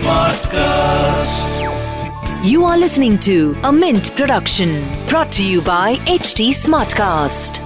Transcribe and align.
Smartcast. 0.00 1.50
You 2.44 2.64
are 2.64 2.76
listening 2.76 3.18
to 3.20 3.56
a 3.64 3.72
Mint 3.72 4.14
production 4.14 4.68
brought 5.08 5.32
to 5.32 5.44
you 5.44 5.60
by 5.62 5.96
HT 6.06 6.50
Smartcast. 6.50 7.60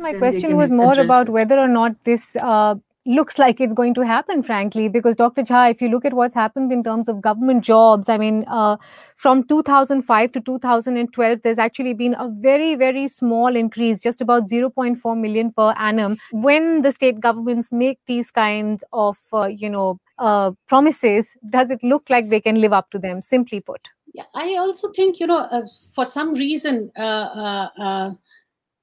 My 0.00 0.14
question 0.14 0.56
was 0.56 0.70
more 0.70 0.98
about 0.98 1.28
whether 1.28 1.58
or 1.58 1.68
not 1.68 2.02
this 2.04 2.36
uh, 2.36 2.76
looks 3.08 3.38
like 3.38 3.60
it's 3.60 3.72
going 3.72 3.94
to 3.94 4.02
happen, 4.02 4.42
frankly, 4.42 4.88
because 4.88 5.16
Dr. 5.16 5.42
Jha, 5.42 5.70
if 5.70 5.80
you 5.80 5.88
look 5.88 6.04
at 6.04 6.12
what's 6.12 6.34
happened 6.34 6.70
in 6.70 6.84
terms 6.84 7.08
of 7.08 7.22
government 7.22 7.64
jobs, 7.64 8.08
I 8.08 8.18
mean, 8.18 8.44
uh, 8.46 8.76
from 9.16 9.44
2005 9.44 10.32
to 10.32 10.40
2012, 10.40 11.40
there's 11.42 11.58
actually 11.58 11.94
been 11.94 12.14
a 12.18 12.28
very, 12.28 12.74
very 12.74 13.08
small 13.08 13.56
increase, 13.56 14.02
just 14.02 14.20
about 14.20 14.48
0.4 14.48 15.18
million 15.18 15.52
per 15.52 15.72
annum. 15.78 16.18
When 16.32 16.82
the 16.82 16.92
state 16.92 17.18
governments 17.18 17.72
make 17.72 17.98
these 18.06 18.30
kinds 18.30 18.84
of, 18.92 19.16
uh, 19.32 19.46
you 19.46 19.70
know, 19.70 19.98
uh, 20.18 20.52
promises, 20.66 21.34
does 21.48 21.70
it 21.70 21.82
look 21.82 22.04
like 22.10 22.28
they 22.28 22.40
can 22.40 22.60
live 22.60 22.74
up 22.74 22.90
to 22.90 22.98
them? 22.98 23.22
Simply 23.22 23.60
put. 23.60 23.88
Yeah, 24.12 24.24
I 24.34 24.56
also 24.56 24.90
think 24.92 25.18
you 25.20 25.26
know, 25.26 25.40
uh, 25.50 25.62
for 25.94 26.04
some 26.04 26.34
reason, 26.34 26.92
uh, 26.96 27.68
uh, 27.78 28.12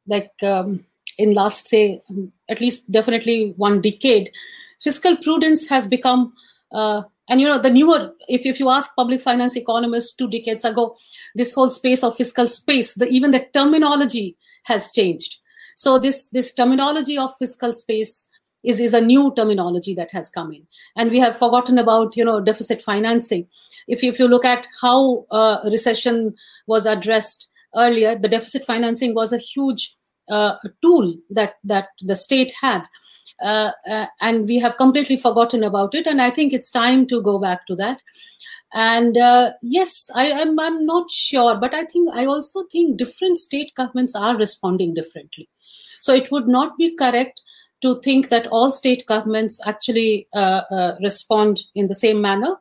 like. 0.08 0.32
Um, 0.42 0.86
in 1.18 1.34
last 1.34 1.68
say 1.68 2.02
um, 2.10 2.32
at 2.50 2.62
least 2.62 2.92
definitely 2.92 3.54
one 3.58 3.82
decade 3.82 4.30
fiscal 4.82 5.16
prudence 5.18 5.68
has 5.70 5.88
become 5.88 6.34
uh, 6.72 7.02
and 7.30 7.42
you 7.42 7.48
know 7.48 7.60
the 7.60 7.70
newer 7.70 8.14
if, 8.28 8.46
if 8.46 8.60
you 8.60 8.70
ask 8.70 8.96
public 8.96 9.22
finance 9.22 9.56
economists 9.56 10.14
two 10.14 10.30
decades 10.30 10.66
ago 10.66 10.96
this 11.36 11.54
whole 11.54 11.70
space 11.70 12.04
of 12.04 12.16
fiscal 12.16 12.48
space 12.48 12.94
the 12.94 13.08
even 13.08 13.32
the 13.32 13.46
terminology 13.54 14.36
has 14.66 14.92
changed. 14.92 15.38
So 15.76 15.98
this 15.98 16.30
this 16.30 16.54
terminology 16.54 17.18
of 17.18 17.36
fiscal 17.38 17.74
space 17.74 18.30
is, 18.64 18.80
is 18.80 18.94
a 18.94 19.02
new 19.02 19.34
terminology 19.36 19.94
that 19.96 20.12
has 20.12 20.30
come 20.30 20.52
in. 20.52 20.66
And 20.96 21.12
we 21.12 21.20
have 21.20 21.38
forgotten 21.38 21.78
about 21.78 22.18
you 22.18 22.26
know 22.26 22.40
deficit 22.40 22.82
financing. 22.82 23.48
If 23.88 24.02
you, 24.02 24.10
if 24.10 24.20
you 24.20 24.28
look 24.28 24.46
at 24.46 24.68
how 24.82 25.26
uh, 25.32 25.60
recession 25.66 26.36
was 26.68 26.86
addressed 26.86 27.50
earlier 27.76 28.18
the 28.18 28.30
deficit 28.30 28.66
financing 28.66 29.14
was 29.14 29.34
a 29.34 29.38
huge 29.38 29.98
uh, 30.30 30.56
tool 30.82 31.16
that 31.30 31.56
that 31.64 31.90
the 32.02 32.16
state 32.16 32.54
had. 32.62 32.88
Uh, 33.44 33.72
uh, 33.90 34.06
and 34.22 34.48
we 34.48 34.58
have 34.58 34.78
completely 34.78 35.18
forgotten 35.18 35.62
about 35.62 35.94
it. 35.94 36.08
And 36.08 36.22
I 36.22 36.30
think 36.30 36.54
it's 36.54 36.72
time 36.72 37.06
to 37.08 37.22
go 37.22 37.38
back 37.38 37.68
to 37.68 37.76
that. 37.76 38.02
And 38.74 39.18
uh, 39.18 39.52
yes, 39.62 40.10
I, 40.16 40.28
am 40.28 40.58
I'm, 40.58 40.60
I'm 40.60 40.86
not 40.86 41.12
sure, 41.12 41.56
but 41.56 41.74
I 41.74 41.84
think 41.84 42.14
I 42.14 42.26
also 42.26 42.64
think 42.72 42.98
different 42.98 43.38
state 43.38 43.74
governments 43.76 44.16
are 44.16 44.38
responding 44.38 44.94
differently. 44.94 45.50
So 46.00 46.14
it 46.14 46.32
would 46.32 46.48
not 46.48 46.78
be 46.78 46.96
correct 46.96 47.42
to 47.82 48.00
think 48.02 48.30
that 48.30 48.48
all 48.48 48.72
state 48.72 49.06
governments 49.08 49.62
actually 49.66 50.28
uh, 50.34 50.62
uh, 50.72 50.96
respond 51.02 51.64
in 51.74 51.88
the 51.88 51.96
same 51.96 52.22
manner. 52.22 52.56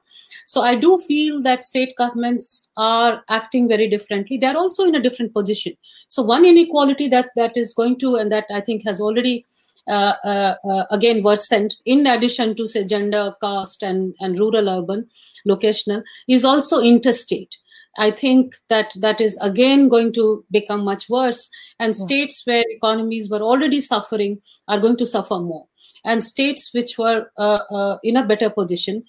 So 0.46 0.62
I 0.62 0.74
do 0.74 0.98
feel 0.98 1.42
that 1.42 1.64
state 1.64 1.94
governments 1.96 2.70
are 2.76 3.22
acting 3.28 3.68
very 3.68 3.88
differently. 3.88 4.36
They're 4.36 4.56
also 4.56 4.84
in 4.84 4.94
a 4.94 5.02
different 5.02 5.32
position. 5.32 5.72
So 6.08 6.22
one 6.22 6.44
inequality 6.44 7.08
that 7.08 7.30
that 7.36 7.56
is 7.56 7.74
going 7.74 7.98
to 8.00 8.16
and 8.16 8.30
that 8.32 8.46
I 8.52 8.60
think 8.60 8.84
has 8.86 9.00
already 9.00 9.46
uh, 9.86 10.14
uh, 10.24 10.54
uh, 10.66 10.84
again 10.90 11.22
worsened 11.22 11.74
in 11.84 12.06
addition 12.06 12.56
to 12.56 12.66
say 12.66 12.84
gender, 12.84 13.34
caste, 13.42 13.82
and 13.82 14.14
and 14.20 14.38
rural, 14.38 14.68
urban, 14.68 15.06
locational 15.46 16.02
is 16.26 16.44
also 16.44 16.80
interstate. 16.80 17.56
I 17.98 18.10
think 18.10 18.56
that 18.68 18.92
that 19.00 19.20
is 19.20 19.38
again 19.40 19.88
going 19.88 20.12
to 20.14 20.44
become 20.50 20.84
much 20.84 21.08
worse. 21.08 21.48
And 21.78 21.94
states 21.94 22.42
where 22.44 22.64
economies 22.68 23.30
were 23.30 23.42
already 23.42 23.80
suffering 23.80 24.40
are 24.68 24.78
going 24.78 24.96
to 24.96 25.06
suffer 25.06 25.38
more. 25.38 25.66
And 26.04 26.24
states 26.24 26.72
which 26.74 26.98
were 26.98 27.30
uh, 27.38 27.60
uh, 27.70 27.98
in 28.02 28.16
a 28.16 28.26
better 28.26 28.50
position 28.50 29.04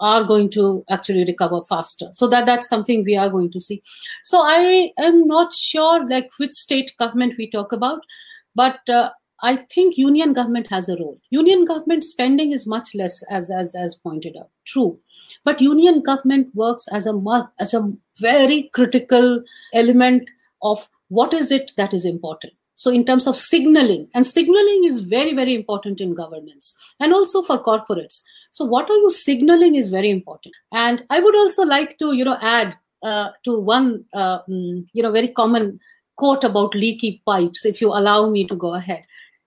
are 0.00 0.24
going 0.24 0.50
to 0.50 0.84
actually 0.90 1.24
recover 1.24 1.62
faster. 1.62 2.08
So 2.12 2.26
that 2.28 2.46
that's 2.46 2.68
something 2.68 3.04
we 3.04 3.16
are 3.16 3.30
going 3.30 3.50
to 3.50 3.60
see. 3.60 3.82
So 4.24 4.40
i 4.42 4.92
am 4.98 5.26
not 5.26 5.52
sure 5.52 6.06
like 6.06 6.28
which 6.38 6.52
state 6.52 6.92
government 6.98 7.34
we 7.38 7.50
talk 7.50 7.72
about 7.72 8.00
but 8.54 8.88
uh, 8.88 9.10
i 9.42 9.56
think 9.74 9.96
union 9.96 10.32
government 10.32 10.66
has 10.68 10.88
a 10.88 10.96
role. 10.96 11.18
Union 11.30 11.64
government 11.64 12.04
spending 12.04 12.52
is 12.52 12.66
much 12.66 12.94
less 12.94 13.22
as 13.30 13.50
as 13.50 13.74
as 13.74 13.94
pointed 13.94 14.36
out. 14.36 14.50
True. 14.66 14.98
But 15.44 15.60
union 15.60 16.02
government 16.02 16.54
works 16.54 16.86
as 16.88 17.06
a 17.06 17.50
as 17.60 17.74
a 17.74 17.92
very 18.20 18.70
critical 18.74 19.42
element 19.74 20.28
of 20.62 20.88
what 21.08 21.32
is 21.32 21.52
it 21.52 21.72
that 21.76 21.94
is 21.94 22.04
important 22.04 22.52
so, 22.76 22.90
in 22.90 23.04
terms 23.06 23.26
of 23.26 23.36
signaling, 23.36 24.06
and 24.14 24.26
signaling 24.26 24.84
is 24.84 25.00
very, 25.00 25.32
very 25.34 25.54
important 25.54 25.98
in 25.98 26.14
governments 26.14 26.76
and 27.00 27.12
also 27.14 27.42
for 27.42 27.58
corporates. 27.58 28.22
So, 28.50 28.66
what 28.66 28.90
are 28.90 28.96
you 28.96 29.10
signaling 29.10 29.76
is 29.76 29.88
very 29.88 30.10
important. 30.10 30.54
And 30.72 31.02
I 31.08 31.20
would 31.20 31.34
also 31.34 31.64
like 31.64 31.96
to, 31.98 32.14
you 32.14 32.24
know, 32.24 32.38
add 32.42 32.76
uh, 33.02 33.30
to 33.44 33.58
one, 33.58 34.04
uh, 34.12 34.40
mm, 34.42 34.86
you 34.92 35.02
know, 35.02 35.10
very 35.10 35.28
common 35.28 35.80
quote 36.16 36.44
about 36.44 36.74
leaky 36.74 37.22
pipes, 37.26 37.64
if 37.64 37.80
you 37.80 37.88
allow 37.88 38.28
me 38.28 38.46
to 38.46 38.54
go 38.54 38.74
ahead. 38.74 39.06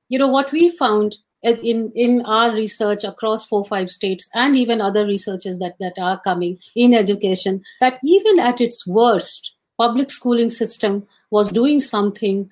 You 0.10 0.18
know, 0.18 0.28
what 0.28 0.52
we 0.52 0.70
found 0.70 1.18
in 1.44 1.92
in 1.96 2.26
our 2.26 2.52
research 2.52 3.04
across 3.04 3.46
four 3.46 3.64
five 3.64 3.92
states 3.92 4.28
and 4.34 4.58
even 4.58 4.82
other 4.82 5.06
researchers 5.06 5.60
that 5.60 5.76
that 5.80 5.94
are 6.02 6.20
coming 6.22 6.58
in 6.76 6.94
education 6.94 7.62
that 7.80 7.98
even 8.04 8.40
at 8.40 8.60
its 8.60 8.86
worst 8.86 9.56
public 9.78 10.12
schooling 10.12 10.50
system 10.50 11.08
was 11.32 11.50
doing 11.50 11.80
something 11.80 12.52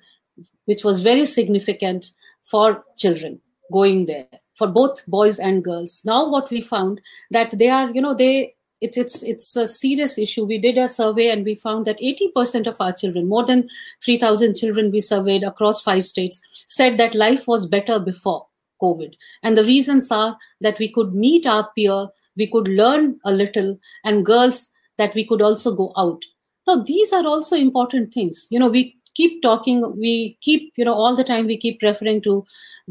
which 0.68 0.84
was 0.84 1.00
very 1.00 1.24
significant 1.24 2.10
for 2.44 2.84
children 2.96 3.40
going 3.72 4.04
there 4.04 4.28
for 4.54 4.66
both 4.66 5.06
boys 5.06 5.38
and 5.38 5.64
girls. 5.64 6.02
Now 6.04 6.28
what 6.28 6.50
we 6.50 6.60
found 6.60 7.00
that 7.30 7.58
they 7.58 7.68
are 7.68 7.90
you 7.90 8.02
know 8.02 8.14
they 8.14 8.54
it's 8.80 8.98
it's 8.98 9.22
it's 9.22 9.56
a 9.56 9.66
serious 9.66 10.18
issue. 10.18 10.44
We 10.44 10.58
did 10.58 10.78
a 10.78 10.88
survey 10.88 11.28
and 11.30 11.44
we 11.44 11.54
found 11.54 11.86
that 11.86 11.98
80% 11.98 12.66
of 12.66 12.80
our 12.80 12.92
children 12.92 13.28
more 13.28 13.44
than 13.44 13.68
3000 14.04 14.54
children 14.54 14.90
we 14.90 15.00
surveyed 15.00 15.42
across 15.42 15.80
five 15.80 16.04
states 16.04 16.40
said 16.66 16.98
that 16.98 17.14
life 17.14 17.48
was 17.48 17.66
better 17.66 17.98
before 17.98 18.46
covid. 18.82 19.14
And 19.42 19.56
the 19.56 19.64
reasons 19.64 20.12
are 20.12 20.36
that 20.60 20.78
we 20.78 20.88
could 20.88 21.14
meet 21.14 21.46
our 21.46 21.68
peer 21.74 22.08
we 22.36 22.46
could 22.46 22.68
learn 22.68 23.18
a 23.24 23.32
little 23.32 23.78
and 24.04 24.24
girls 24.24 24.70
that 24.96 25.14
we 25.14 25.24
could 25.24 25.42
also 25.42 25.74
go 25.74 25.92
out. 25.96 26.22
Now 26.68 26.82
these 26.82 27.12
are 27.12 27.26
also 27.26 27.56
important 27.56 28.14
things. 28.14 28.46
You 28.50 28.60
know 28.60 28.68
we 28.68 28.96
keep 29.18 29.40
talking. 29.42 29.80
We 30.04 30.36
keep 30.40 30.72
you 30.76 30.84
know 30.84 30.94
all 30.94 31.16
the 31.20 31.28
time 31.30 31.46
we 31.46 31.56
keep 31.64 31.82
referring 31.88 32.20
to 32.28 32.36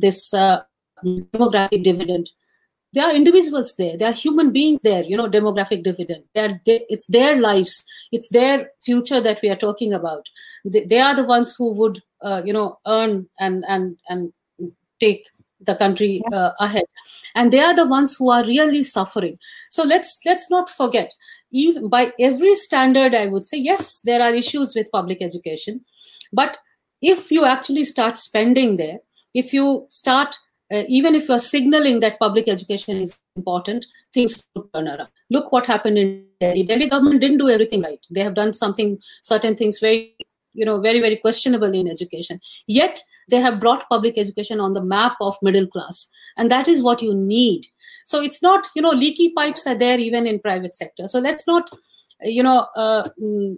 this 0.06 0.34
uh, 0.34 0.62
demographic 1.04 1.84
dividend. 1.84 2.32
There 2.94 3.06
are 3.06 3.16
individuals 3.16 3.76
there. 3.78 3.98
There 3.98 4.10
are 4.10 4.20
human 4.24 4.52
beings 4.58 4.82
there 4.82 5.04
you 5.04 5.18
know 5.22 5.30
demographic 5.38 5.84
dividend. 5.84 6.24
They're 6.34 6.60
they, 6.66 6.82
it's 6.98 7.08
their 7.08 7.40
lives. 7.48 7.80
It's 8.12 8.30
their 8.40 8.70
future 8.90 9.22
that 9.30 9.42
we 9.42 9.50
are 9.56 9.62
talking 9.66 9.94
about. 9.94 10.30
They, 10.66 10.86
they 10.86 11.00
are 11.08 11.16
the 11.16 11.30
ones 11.32 11.56
who 11.58 11.74
would 11.82 12.04
uh, 12.22 12.42
you 12.52 12.54
know 12.60 12.68
earn 13.00 13.18
and 13.40 13.66
and 13.68 13.98
and 14.10 14.32
take 15.00 15.28
the 15.68 15.76
country 15.76 16.22
uh, 16.32 16.52
ahead. 16.60 16.84
And 17.34 17.52
they 17.52 17.60
are 17.60 17.76
the 17.76 17.88
ones 17.88 18.16
who 18.16 18.30
are 18.30 18.46
really 18.46 18.84
suffering. 18.84 19.40
So 19.72 19.84
let's 19.84 20.20
let's 20.26 20.52
not 20.52 20.70
forget 20.70 21.14
even 21.52 21.88
by 21.88 22.12
every 22.20 22.56
standard 22.56 23.16
i 23.16 23.26
would 23.26 23.44
say 23.44 23.58
yes 23.58 24.02
there 24.02 24.22
are 24.22 24.34
issues 24.34 24.76
with 24.76 24.92
public 24.92 25.22
education 25.22 25.84
but 26.34 26.58
if 27.02 27.32
you 27.32 27.46
actually 27.46 27.84
start 27.84 28.18
spending 28.18 28.76
there, 28.76 29.00
if 29.34 29.54
you 29.54 29.86
start, 29.90 30.36
uh, 30.74 30.84
even 30.88 31.16
if 31.16 31.28
you're 31.28 31.40
signaling 31.40 32.00
that 32.00 32.20
public 32.20 32.48
education 32.48 32.98
is 32.98 33.18
important, 33.36 33.86
things 34.14 34.44
will 34.56 34.70
turn 34.74 34.88
around. 34.88 35.10
Look 35.30 35.52
what 35.52 35.68
happened 35.68 35.98
in 35.98 36.26
Delhi. 36.40 36.64
Delhi 36.64 36.88
government 36.88 37.22
didn't 37.22 37.38
do 37.38 37.50
everything 37.50 37.82
right. 37.82 38.06
They 38.10 38.22
have 38.22 38.34
done 38.34 38.54
something, 38.54 39.00
certain 39.22 39.56
things 39.56 39.80
very, 39.80 40.16
you 40.54 40.66
know, 40.66 40.80
very, 40.80 41.00
very 41.00 41.18
questionable 41.18 41.74
in 41.74 41.88
education. 41.88 42.40
Yet 42.66 43.00
they 43.30 43.38
have 43.38 43.60
brought 43.60 43.88
public 43.90 44.18
education 44.18 44.60
on 44.60 44.74
the 44.74 44.84
map 44.84 45.16
of 45.22 45.38
middle 45.42 45.68
class. 45.68 46.10
And 46.38 46.50
that 46.50 46.68
is 46.68 46.82
what 46.82 47.02
you 47.02 47.14
need. 47.14 47.68
So 48.06 48.22
it's 48.22 48.42
not, 48.42 48.68
you 48.76 48.82
know, 48.82 48.92
leaky 48.92 49.34
pipes 49.34 49.68
are 49.68 49.76
there 49.76 50.00
even 50.00 50.26
in 50.26 50.40
private 50.40 50.76
sector. 50.76 51.08
So 51.08 51.20
let's 51.20 51.46
not, 51.46 51.70
you 52.22 52.42
know, 52.42 52.68
uh, 52.76 53.10
mm, 53.22 53.58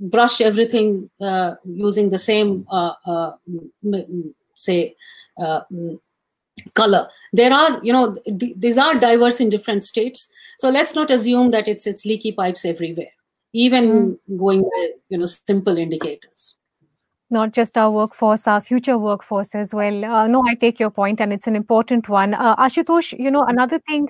brush 0.00 0.40
everything 0.40 1.10
uh, 1.20 1.54
using 1.64 2.10
the 2.10 2.18
same, 2.18 2.66
uh, 2.70 2.92
uh, 3.06 3.32
say, 4.54 4.94
uh, 5.38 5.60
color. 6.74 7.08
There 7.32 7.52
are, 7.52 7.80
you 7.82 7.92
know, 7.92 8.14
th- 8.14 8.54
these 8.56 8.78
are 8.78 8.94
diverse 8.98 9.40
in 9.40 9.48
different 9.48 9.84
states. 9.84 10.30
So 10.58 10.70
let's 10.70 10.94
not 10.94 11.10
assume 11.10 11.50
that 11.50 11.68
it's 11.68 11.86
it's 11.86 12.06
leaky 12.06 12.32
pipes 12.32 12.64
everywhere, 12.64 13.12
even 13.52 14.18
mm. 14.28 14.38
going 14.38 14.62
by, 14.62 14.88
you 15.08 15.18
know, 15.18 15.26
simple 15.26 15.76
indicators. 15.76 16.58
Not 17.30 17.52
just 17.52 17.76
our 17.76 17.90
workforce, 17.90 18.46
our 18.46 18.60
future 18.60 18.96
workforce 18.96 19.54
as 19.54 19.74
well. 19.74 20.04
Uh, 20.04 20.26
no, 20.28 20.44
I 20.48 20.54
take 20.54 20.78
your 20.78 20.90
point, 20.90 21.20
and 21.20 21.32
it's 21.32 21.46
an 21.46 21.56
important 21.56 22.08
one. 22.08 22.34
Uh, 22.34 22.54
Ashutosh, 22.56 23.18
you 23.18 23.30
know, 23.30 23.44
another 23.44 23.80
thing, 23.80 24.08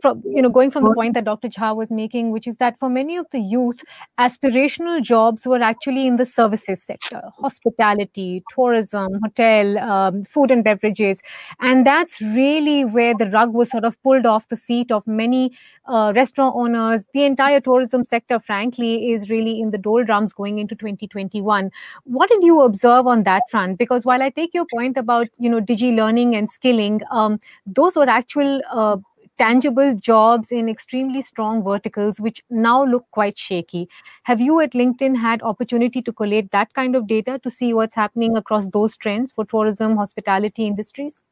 from 0.00 0.22
you 0.24 0.40
know, 0.42 0.48
going 0.48 0.70
from 0.70 0.84
the 0.84 0.94
point 0.94 1.14
that 1.14 1.24
Dr. 1.24 1.48
Jha 1.48 1.74
was 1.74 1.90
making, 1.90 2.30
which 2.30 2.46
is 2.46 2.56
that 2.58 2.78
for 2.78 2.88
many 2.88 3.16
of 3.16 3.26
the 3.32 3.40
youth, 3.40 3.82
aspirational 4.18 5.02
jobs 5.02 5.46
were 5.46 5.62
actually 5.62 6.06
in 6.06 6.14
the 6.14 6.24
services 6.24 6.82
sector, 6.82 7.20
hospitality, 7.38 8.44
tourism, 8.54 9.18
hotel, 9.22 9.78
um, 9.78 10.22
food 10.22 10.50
and 10.50 10.62
beverages, 10.62 11.20
and 11.60 11.84
that's 11.84 12.20
really 12.20 12.84
where 12.84 13.14
the 13.18 13.26
rug 13.30 13.52
was 13.52 13.70
sort 13.70 13.84
of 13.84 14.00
pulled 14.02 14.26
off 14.26 14.48
the 14.48 14.56
feet 14.56 14.92
of 14.92 15.04
many 15.06 15.50
uh, 15.88 16.12
restaurant 16.14 16.54
owners. 16.56 17.06
The 17.12 17.24
entire 17.24 17.60
tourism 17.60 18.04
sector, 18.04 18.38
frankly, 18.38 19.10
is 19.12 19.30
really 19.30 19.60
in 19.60 19.72
the 19.72 19.78
doldrums 19.78 20.32
going 20.32 20.58
into 20.58 20.76
2021. 20.76 21.70
What 22.04 22.30
did 22.30 22.42
you 22.42 22.51
you 22.52 22.60
observe 22.62 23.06
on 23.06 23.22
that 23.30 23.48
front? 23.50 23.78
Because 23.78 24.04
while 24.04 24.22
I 24.22 24.30
take 24.30 24.54
your 24.54 24.66
point 24.74 24.96
about 24.96 25.28
you 25.38 25.54
know 25.54 25.60
digi 25.70 25.94
learning 26.02 26.36
and 26.36 26.50
skilling, 26.58 27.00
um, 27.10 27.40
those 27.80 27.96
were 28.02 28.08
actual 28.18 28.60
uh, 28.70 28.96
tangible 29.38 29.94
jobs 30.08 30.52
in 30.52 30.68
extremely 30.68 31.22
strong 31.22 31.62
verticals, 31.64 32.20
which 32.20 32.42
now 32.50 32.84
look 32.84 33.06
quite 33.10 33.38
shaky. 33.38 33.88
Have 34.24 34.40
you 34.40 34.60
at 34.60 34.72
LinkedIn 34.72 35.16
had 35.16 35.42
opportunity 35.42 36.02
to 36.02 36.12
collate 36.12 36.50
that 36.52 36.72
kind 36.74 36.94
of 36.94 37.06
data 37.06 37.38
to 37.42 37.50
see 37.50 37.74
what's 37.74 37.94
happening 37.94 38.36
across 38.36 38.68
those 38.78 38.96
trends 38.96 39.32
for 39.32 39.44
tourism, 39.44 39.96
hospitality 39.96 40.66
industries? 40.66 41.22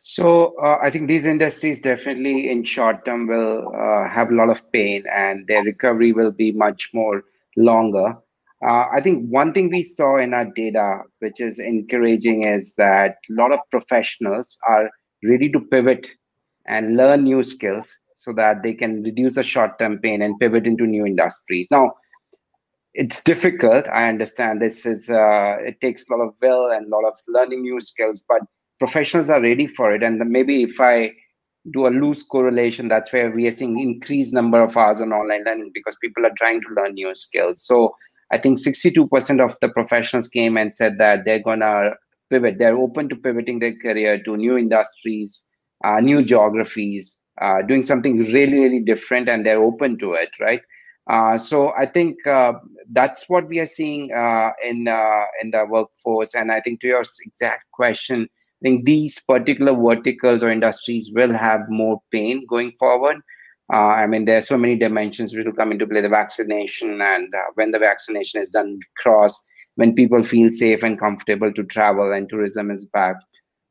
So 0.00 0.54
uh, 0.62 0.78
I 0.82 0.90
think 0.90 1.08
these 1.08 1.26
industries 1.26 1.82
definitely 1.82 2.50
in 2.50 2.64
short 2.64 3.04
term 3.04 3.26
will 3.26 3.70
uh, 3.74 4.08
have 4.08 4.30
a 4.30 4.34
lot 4.34 4.48
of 4.48 4.72
pain 4.72 5.04
and 5.12 5.46
their 5.46 5.62
recovery 5.62 6.12
will 6.12 6.32
be 6.32 6.52
much 6.52 6.94
more 6.94 7.24
longer. 7.56 8.16
Uh, 8.66 8.84
I 8.92 9.00
think 9.00 9.26
one 9.30 9.52
thing 9.52 9.70
we 9.70 9.82
saw 9.82 10.18
in 10.18 10.34
our 10.34 10.44
data, 10.44 11.00
which 11.20 11.40
is 11.40 11.58
encouraging, 11.58 12.44
is 12.44 12.74
that 12.74 13.16
a 13.30 13.32
lot 13.32 13.52
of 13.52 13.60
professionals 13.70 14.58
are 14.68 14.90
ready 15.24 15.50
to 15.50 15.60
pivot 15.60 16.08
and 16.66 16.96
learn 16.96 17.24
new 17.24 17.42
skills 17.42 17.98
so 18.16 18.32
that 18.34 18.62
they 18.62 18.74
can 18.74 19.02
reduce 19.02 19.36
the 19.36 19.42
short 19.42 19.78
term 19.78 19.98
pain 19.98 20.20
and 20.20 20.38
pivot 20.38 20.66
into 20.66 20.86
new 20.86 21.06
industries. 21.06 21.68
Now, 21.70 21.92
it's 22.92 23.22
difficult. 23.22 23.86
I 23.88 24.08
understand 24.08 24.60
this 24.60 24.84
is, 24.84 25.08
uh, 25.08 25.56
it 25.60 25.80
takes 25.80 26.08
a 26.08 26.14
lot 26.14 26.24
of 26.24 26.34
will 26.42 26.70
and 26.70 26.86
a 26.86 26.94
lot 26.94 27.06
of 27.06 27.14
learning 27.28 27.62
new 27.62 27.80
skills, 27.80 28.24
but 28.28 28.42
professionals 28.78 29.30
are 29.30 29.40
ready 29.40 29.66
for 29.66 29.94
it. 29.94 30.02
And 30.02 30.18
maybe 30.30 30.62
if 30.64 30.80
I 30.80 31.12
do 31.72 31.86
a 31.86 31.88
loose 31.88 32.22
correlation, 32.22 32.88
that's 32.88 33.12
where 33.12 33.30
we 33.30 33.46
are 33.46 33.52
seeing 33.52 33.78
increased 33.78 34.34
number 34.34 34.62
of 34.62 34.76
hours 34.76 35.00
on 35.00 35.12
online 35.12 35.44
learning 35.44 35.70
because 35.72 35.96
people 36.02 36.26
are 36.26 36.32
trying 36.36 36.60
to 36.62 36.74
learn 36.74 36.94
new 36.94 37.14
skills. 37.14 37.62
So 37.64 37.94
I 38.32 38.38
think 38.38 38.58
62% 38.58 39.44
of 39.44 39.56
the 39.60 39.68
professionals 39.68 40.28
came 40.28 40.56
and 40.56 40.72
said 40.72 40.98
that 40.98 41.24
they're 41.24 41.42
going 41.42 41.60
to 41.60 41.94
pivot. 42.30 42.58
They're 42.58 42.76
open 42.76 43.08
to 43.08 43.16
pivoting 43.16 43.58
their 43.58 43.74
career 43.74 44.22
to 44.22 44.36
new 44.36 44.56
industries, 44.56 45.46
uh, 45.84 46.00
new 46.00 46.22
geographies, 46.22 47.22
uh, 47.40 47.62
doing 47.62 47.82
something 47.82 48.18
really, 48.32 48.58
really 48.58 48.80
different, 48.80 49.28
and 49.28 49.44
they're 49.44 49.62
open 49.62 49.98
to 49.98 50.12
it, 50.12 50.30
right? 50.40 50.60
Uh, 51.08 51.36
so 51.36 51.72
I 51.72 51.86
think 51.86 52.24
uh, 52.26 52.52
that's 52.92 53.28
what 53.28 53.48
we 53.48 53.58
are 53.58 53.66
seeing 53.66 54.12
uh, 54.12 54.50
in 54.64 54.86
uh, 54.86 55.24
in 55.42 55.50
the 55.50 55.66
workforce. 55.68 56.34
And 56.34 56.52
I 56.52 56.60
think 56.60 56.80
to 56.80 56.86
your 56.86 57.04
exact 57.26 57.64
question, 57.72 58.28
I 58.60 58.60
think 58.62 58.84
these 58.84 59.18
particular 59.18 59.74
verticals 59.74 60.42
or 60.42 60.50
industries 60.50 61.10
will 61.12 61.32
have 61.32 61.62
more 61.68 62.00
pain 62.12 62.46
going 62.48 62.72
forward. 62.78 63.16
Uh, 63.72 63.76
I 64.02 64.06
mean, 64.06 64.24
there 64.24 64.38
are 64.38 64.42
so 64.42 64.56
many 64.56 64.76
dimensions 64.76 65.34
which 65.34 65.46
will 65.46 65.52
come 65.52 65.70
into 65.70 65.86
play. 65.86 66.00
The 66.00 66.08
vaccination 66.08 67.00
and 67.00 67.32
uh, 67.34 67.52
when 67.54 67.70
the 67.70 67.78
vaccination 67.78 68.42
is 68.42 68.50
done 68.50 68.80
cross, 68.98 69.46
when 69.76 69.94
people 69.94 70.24
feel 70.24 70.50
safe 70.50 70.82
and 70.82 70.98
comfortable 70.98 71.52
to 71.52 71.62
travel 71.64 72.12
and 72.12 72.28
tourism 72.28 72.70
is 72.70 72.84
back. 72.86 73.16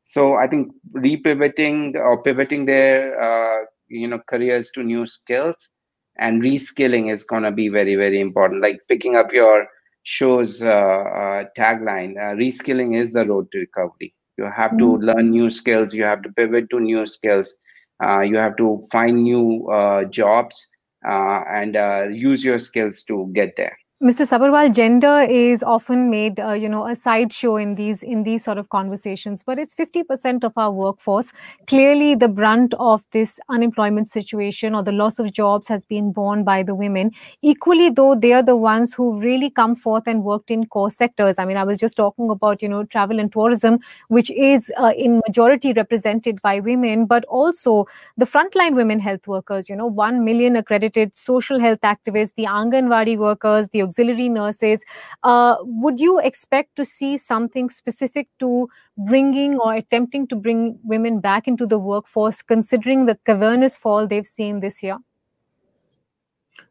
So 0.05 0.35
I 0.35 0.47
think 0.47 0.71
repivoting 0.95 1.95
or 1.95 2.23
pivoting 2.23 2.65
their 2.65 3.21
uh, 3.21 3.65
you 3.89 4.07
know 4.07 4.19
careers 4.27 4.69
to 4.71 4.83
new 4.83 5.05
skills 5.05 5.71
and 6.17 6.41
reskilling 6.41 7.11
is 7.11 7.23
going 7.23 7.43
to 7.43 7.51
be 7.51 7.69
very 7.69 7.95
very 7.95 8.19
important. 8.19 8.61
Like 8.61 8.79
picking 8.87 9.15
up 9.15 9.33
your 9.33 9.67
show's 10.03 10.61
uh, 10.61 10.69
uh, 10.69 11.43
tagline, 11.57 12.17
uh, 12.17 12.35
reskilling 12.35 12.95
is 12.95 13.11
the 13.11 13.25
road 13.25 13.47
to 13.51 13.59
recovery. 13.59 14.15
You 14.37 14.45
have 14.45 14.77
to 14.77 14.85
mm-hmm. 14.85 15.03
learn 15.03 15.31
new 15.31 15.49
skills. 15.49 15.93
You 15.93 16.03
have 16.05 16.21
to 16.23 16.31
pivot 16.31 16.69
to 16.71 16.79
new 16.79 17.05
skills 17.05 17.53
you 18.01 18.37
have 18.37 18.55
to 18.57 18.81
find 18.91 19.23
new 19.23 19.67
uh, 19.69 20.05
jobs 20.05 20.67
uh, 21.07 21.41
and 21.49 21.75
use 22.15 22.43
your 22.43 22.59
skills 22.59 23.03
to 23.03 23.31
get 23.33 23.55
there. 23.57 23.77
Mr. 24.01 24.25
Sabharwal, 24.25 24.73
gender 24.73 25.23
is 25.29 25.61
often 25.61 26.09
made, 26.09 26.39
uh, 26.39 26.53
you 26.53 26.69
know, 26.69 26.87
a 26.87 26.95
sideshow 26.95 27.57
in 27.57 27.75
these 27.75 28.01
in 28.01 28.23
these 28.23 28.41
sort 28.41 28.57
of 28.57 28.69
conversations, 28.69 29.43
but 29.43 29.59
it's 29.59 29.75
50% 29.75 30.45
of 30.45 30.57
our 30.57 30.71
workforce. 30.71 31.33
Clearly, 31.67 32.15
the 32.15 32.29
brunt 32.29 32.73
of 32.79 33.03
this 33.11 33.41
unemployment 33.49 34.07
situation 34.07 34.73
or 34.73 34.83
the 34.83 34.93
loss 34.93 35.19
of 35.19 35.33
jobs 35.33 35.67
has 35.67 35.83
been 35.83 36.13
borne 36.13 36.45
by 36.45 36.63
the 36.63 36.73
women. 36.73 37.11
Equally, 37.41 37.89
though, 37.89 38.15
they 38.15 38.31
are 38.31 38.41
the 38.41 38.55
ones 38.55 38.93
who 38.93 39.19
really 39.19 39.49
come 39.49 39.75
forth 39.75 40.07
and 40.07 40.23
worked 40.23 40.49
in 40.49 40.65
core 40.67 40.89
sectors. 40.89 41.35
I 41.37 41.43
mean, 41.43 41.57
I 41.57 41.65
was 41.65 41.77
just 41.77 41.97
talking 41.97 42.29
about, 42.29 42.61
you 42.61 42.69
know, 42.69 42.85
travel 42.85 43.19
and 43.19 43.29
tourism, 43.29 43.79
which 44.07 44.31
is 44.31 44.71
uh, 44.81 44.93
in 44.95 45.19
majority 45.27 45.73
represented 45.73 46.41
by 46.41 46.61
women, 46.61 47.05
but 47.05 47.25
also 47.25 47.85
the 48.15 48.25
frontline 48.25 48.77
women 48.77 49.01
health 49.01 49.27
workers. 49.27 49.67
You 49.67 49.75
know, 49.75 49.87
one 49.87 50.23
million 50.23 50.55
accredited 50.55 51.13
social 51.17 51.59
health 51.59 51.81
activists, 51.81 52.33
the 52.37 52.45
Anganwadi 52.45 53.17
workers, 53.17 53.67
the 53.67 53.88
auxiliary 53.89 54.29
nurses. 54.29 54.85
Uh, 55.23 55.55
would 55.61 55.99
you 55.99 56.19
expect 56.19 56.75
to 56.75 56.85
see 56.85 57.17
something 57.17 57.69
specific 57.69 58.27
to 58.39 58.69
bringing 58.97 59.57
or 59.57 59.73
attempting 59.73 60.27
to 60.27 60.35
bring 60.35 60.79
women 60.83 61.19
back 61.19 61.47
into 61.47 61.65
the 61.65 61.79
workforce, 61.79 62.41
considering 62.41 63.05
the 63.05 63.17
cavernous 63.25 63.77
fall 63.77 64.07
they've 64.07 64.25
seen 64.25 64.59
this 64.59 64.83
year? 64.83 64.97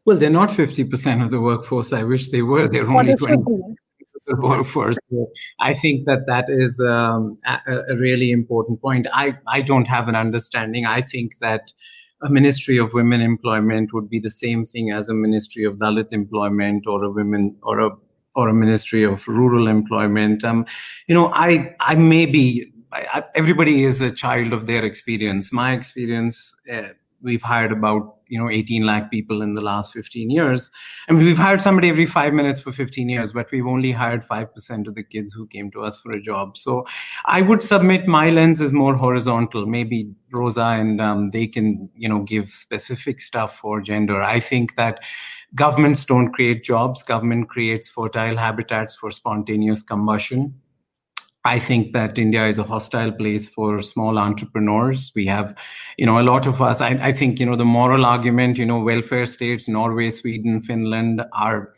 Well, 0.05 0.17
they're 0.17 0.29
not 0.29 0.49
50% 0.49 1.23
of 1.23 1.31
the 1.31 1.41
workforce. 1.41 1.93
I 1.93 2.03
wish 2.03 2.29
they 2.29 2.41
were. 2.41 2.67
They're 2.67 2.89
only 2.89 3.15
20 3.15 3.43
the 4.29 4.35
workforce. 4.35 4.97
I 5.59 5.73
think 5.73 6.05
that 6.05 6.27
that 6.27 6.45
is 6.49 6.79
um, 6.79 7.37
a, 7.45 7.79
a, 7.89 7.95
really 7.97 8.31
important 8.31 8.79
point. 8.81 9.07
I, 9.11 9.37
I 9.47 9.61
don't 9.61 9.87
have 9.87 10.07
an 10.07 10.15
understanding. 10.15 10.85
I 10.85 11.01
think 11.01 11.39
that 11.39 11.73
a 12.21 12.29
ministry 12.29 12.77
of 12.77 12.93
women 12.93 13.21
employment 13.21 13.93
would 13.93 14.09
be 14.09 14.19
the 14.19 14.29
same 14.29 14.65
thing 14.65 14.91
as 14.91 15.09
a 15.09 15.13
ministry 15.13 15.63
of 15.63 15.75
Dalit 15.75 16.11
employment 16.11 16.85
or 16.87 17.03
a 17.03 17.09
women 17.09 17.55
or 17.63 17.79
a 17.79 17.89
or 18.35 18.47
a 18.47 18.53
ministry 18.53 19.03
of 19.03 19.27
rural 19.27 19.67
employment. 19.67 20.43
Um, 20.43 20.65
you 21.07 21.15
know, 21.15 21.31
I 21.33 21.75
I 21.79 21.95
may 21.95 22.25
be. 22.25 22.71
I, 22.91 23.23
everybody 23.35 23.83
is 23.83 24.01
a 24.01 24.09
child 24.09 24.51
of 24.51 24.65
their 24.65 24.83
experience. 24.83 25.53
My 25.53 25.73
experience, 25.73 26.55
uh, 26.73 26.89
we've 27.21 27.43
hired 27.43 27.71
about 27.71 28.18
you 28.29 28.39
know 28.39 28.49
18 28.49 28.85
lakh 28.85 29.11
people 29.11 29.41
in 29.41 29.53
the 29.53 29.61
last 29.61 29.93
15 29.93 30.29
years. 30.29 30.71
I 31.07 31.13
mean, 31.13 31.25
we've 31.25 31.37
hired 31.37 31.61
somebody 31.61 31.89
every 31.89 32.05
five 32.05 32.33
minutes 32.33 32.61
for 32.61 32.71
15 32.71 33.09
years 33.09 33.33
but 33.33 33.51
we've 33.51 33.67
only 33.67 33.91
hired 33.91 34.23
5% 34.23 34.87
of 34.87 34.95
the 34.95 35.03
kids 35.03 35.33
who 35.33 35.47
came 35.47 35.71
to 35.71 35.81
us 35.81 35.99
for 35.99 36.11
a 36.11 36.21
job. 36.21 36.57
So 36.57 36.85
i 37.25 37.41
would 37.41 37.61
submit 37.61 38.07
my 38.07 38.29
lens 38.29 38.61
is 38.61 38.73
more 38.73 38.95
horizontal. 38.95 39.65
Maybe 39.65 40.09
rosa 40.31 40.65
and 40.79 41.01
um, 41.01 41.31
they 41.31 41.47
can 41.47 41.89
you 41.95 42.07
know 42.07 42.23
give 42.23 42.49
specific 42.49 43.19
stuff 43.21 43.57
for 43.57 43.81
gender. 43.81 44.21
I 44.21 44.39
think 44.39 44.75
that 44.75 45.03
governments 45.55 46.05
don't 46.05 46.31
create 46.31 46.63
jobs. 46.63 47.03
Government 47.03 47.49
creates 47.49 47.89
fertile 47.89 48.37
habitats 48.37 48.95
for 48.95 49.11
spontaneous 49.11 49.83
combustion 49.83 50.53
I 51.45 51.57
think 51.57 51.93
that 51.93 52.19
India 52.19 52.45
is 52.47 52.57
a 52.57 52.63
hostile 52.63 53.11
place 53.11 53.47
for 53.47 53.81
small 53.81 54.19
entrepreneurs. 54.19 55.11
We 55.15 55.25
have, 55.27 55.55
you 55.97 56.05
know, 56.05 56.19
a 56.19 56.23
lot 56.23 56.45
of 56.45 56.61
us. 56.61 56.81
I, 56.81 56.89
I 57.01 57.13
think, 57.13 57.39
you 57.39 57.45
know, 57.45 57.55
the 57.55 57.65
moral 57.65 58.05
argument, 58.05 58.57
you 58.57 58.65
know, 58.65 58.79
welfare 58.79 59.25
states, 59.25 59.67
Norway, 59.69 60.11
Sweden, 60.11 60.59
Finland 60.59 61.23
are 61.31 61.73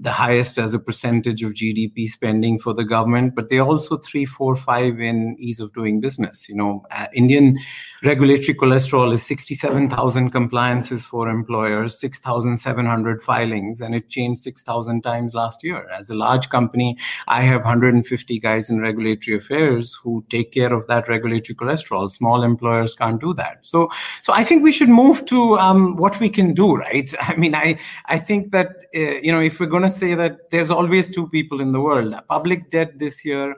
the 0.00 0.10
highest 0.10 0.56
as 0.56 0.72
a 0.72 0.78
percentage 0.78 1.42
of 1.42 1.52
GDP 1.52 2.08
spending 2.08 2.58
for 2.58 2.72
the 2.72 2.84
government, 2.84 3.34
but 3.34 3.50
they're 3.50 3.62
also 3.62 3.98
three, 3.98 4.24
four, 4.24 4.56
five 4.56 4.98
in 4.98 5.36
ease 5.38 5.60
of 5.60 5.74
doing 5.74 6.00
business. 6.00 6.48
You 6.48 6.56
know, 6.56 6.82
uh, 6.90 7.06
Indian 7.12 7.58
regulatory 8.02 8.54
cholesterol 8.54 9.12
is 9.12 9.22
67,000 9.26 10.30
compliances 10.30 11.04
for 11.04 11.28
employers, 11.28 12.00
6,700 12.00 13.20
filings, 13.20 13.82
and 13.82 13.94
it 13.94 14.08
changed 14.08 14.40
6,000 14.40 15.02
times 15.02 15.34
last 15.34 15.62
year. 15.62 15.86
As 15.90 16.08
a 16.08 16.16
large 16.16 16.48
company, 16.48 16.96
I 17.28 17.42
have 17.42 17.60
150 17.60 18.38
guys 18.40 18.70
in 18.70 18.80
regulatory 18.80 19.36
affairs 19.36 19.92
who 20.02 20.24
take 20.30 20.50
care 20.52 20.72
of 20.72 20.86
that 20.86 21.08
regulatory 21.08 21.54
cholesterol. 21.54 22.10
Small 22.10 22.42
employers 22.42 22.94
can't 22.94 23.20
do 23.20 23.34
that. 23.34 23.58
So, 23.66 23.90
so 24.22 24.32
I 24.32 24.44
think 24.44 24.62
we 24.62 24.72
should 24.72 24.88
move 24.88 25.26
to 25.26 25.58
um, 25.58 25.96
what 25.96 26.18
we 26.20 26.30
can 26.30 26.54
do, 26.54 26.74
right? 26.76 27.12
I 27.20 27.36
mean, 27.36 27.54
I, 27.54 27.78
I 28.06 28.18
think 28.18 28.52
that, 28.52 28.86
uh, 28.96 29.20
you 29.20 29.30
know, 29.30 29.40
if 29.40 29.60
we're 29.60 29.66
going 29.66 29.82
to 29.82 29.89
say 29.92 30.14
that 30.14 30.50
there's 30.50 30.70
always 30.70 31.08
two 31.08 31.28
people 31.28 31.60
in 31.60 31.72
the 31.72 31.80
world. 31.80 32.14
Public 32.28 32.70
debt 32.70 32.98
this 32.98 33.24
year 33.24 33.54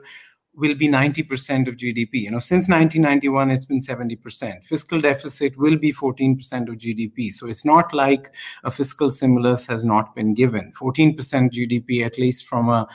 will 0.55 0.75
be 0.75 0.87
90% 0.87 1.67
of 1.67 1.77
GDP. 1.77 2.13
You 2.13 2.31
know, 2.31 2.39
since 2.39 2.69
1991, 2.69 3.49
it's 3.51 3.65
been 3.65 3.81
70%. 3.81 4.63
Fiscal 4.63 5.01
deficit 5.01 5.57
will 5.57 5.77
be 5.77 5.91
14% 5.91 6.37
of 6.69 6.75
GDP. 6.75 7.31
So 7.31 7.47
it's 7.47 7.65
not 7.65 7.93
like 7.93 8.33
a 8.63 8.71
fiscal 8.71 9.09
stimulus 9.09 9.65
has 9.65 9.83
not 9.83 10.15
been 10.15 10.33
given. 10.33 10.71
14% 10.79 11.17
GDP, 11.17 12.05
at 12.05 12.17
least 12.17 12.45
from 12.45 12.69
a 12.69 12.87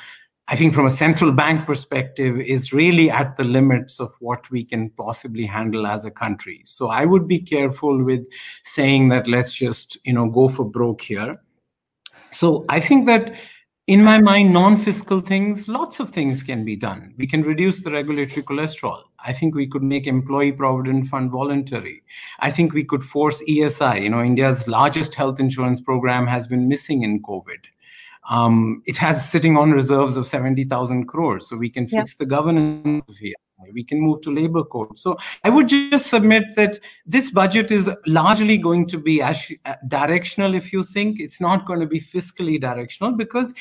I 0.50 0.56
think 0.56 0.72
from 0.72 0.86
a 0.86 0.90
central 0.90 1.30
bank 1.30 1.66
perspective, 1.66 2.40
is 2.40 2.72
really 2.72 3.10
at 3.10 3.36
the 3.36 3.44
limits 3.44 4.00
of 4.00 4.14
what 4.20 4.50
we 4.50 4.64
can 4.64 4.88
possibly 4.90 5.44
handle 5.44 5.86
as 5.86 6.06
a 6.06 6.10
country. 6.10 6.62
So 6.64 6.88
I 6.88 7.04
would 7.04 7.28
be 7.28 7.38
careful 7.38 8.02
with 8.02 8.24
saying 8.64 9.10
that 9.10 9.28
let's 9.28 9.52
just, 9.52 9.98
you 10.06 10.14
know, 10.14 10.30
go 10.30 10.48
for 10.48 10.64
broke 10.64 11.02
here. 11.02 11.34
So 12.30 12.64
I 12.68 12.80
think 12.80 13.06
that 13.06 13.34
in 13.88 14.04
my 14.04 14.20
mind, 14.20 14.52
non-fiscal 14.52 15.20
things, 15.20 15.66
lots 15.66 15.98
of 15.98 16.10
things 16.10 16.42
can 16.42 16.62
be 16.62 16.76
done. 16.76 17.14
We 17.16 17.26
can 17.26 17.42
reduce 17.42 17.82
the 17.82 17.90
regulatory 17.90 18.42
cholesterol. 18.42 19.04
I 19.24 19.32
think 19.32 19.54
we 19.54 19.66
could 19.66 19.82
make 19.82 20.06
employee 20.06 20.52
provident 20.52 21.06
fund 21.06 21.30
voluntary. 21.30 22.02
I 22.40 22.50
think 22.50 22.74
we 22.74 22.84
could 22.84 23.02
force 23.02 23.42
ESI. 23.48 24.02
You 24.02 24.10
know, 24.10 24.22
India's 24.22 24.68
largest 24.68 25.14
health 25.14 25.40
insurance 25.40 25.80
program 25.80 26.26
has 26.26 26.46
been 26.46 26.68
missing 26.68 27.02
in 27.02 27.22
COVID. 27.22 27.64
Um, 28.28 28.82
it 28.84 28.98
has 28.98 29.26
sitting 29.26 29.56
on 29.56 29.72
reserves 29.72 30.18
of 30.18 30.26
70,000 30.26 31.06
crores. 31.06 31.48
So 31.48 31.56
we 31.56 31.70
can 31.70 31.88
fix 31.88 32.16
the 32.16 32.26
governance 32.26 33.16
here. 33.16 33.34
We 33.72 33.84
can 33.84 34.00
move 34.00 34.20
to 34.22 34.30
labor 34.30 34.64
code. 34.64 34.98
So 34.98 35.16
I 35.44 35.50
would 35.50 35.68
just 35.68 36.06
submit 36.06 36.44
that 36.56 36.78
this 37.06 37.30
budget 37.30 37.70
is 37.70 37.90
largely 38.06 38.56
going 38.56 38.86
to 38.86 38.98
be 38.98 39.22
uh, 39.22 39.34
directional 39.88 40.54
if 40.54 40.72
you 40.72 40.84
think 40.84 41.20
it's 41.20 41.40
not 41.40 41.66
going 41.66 41.80
to 41.80 41.86
be 41.86 42.00
fiscally 42.00 42.60
directional 42.60 43.12
because 43.12 43.54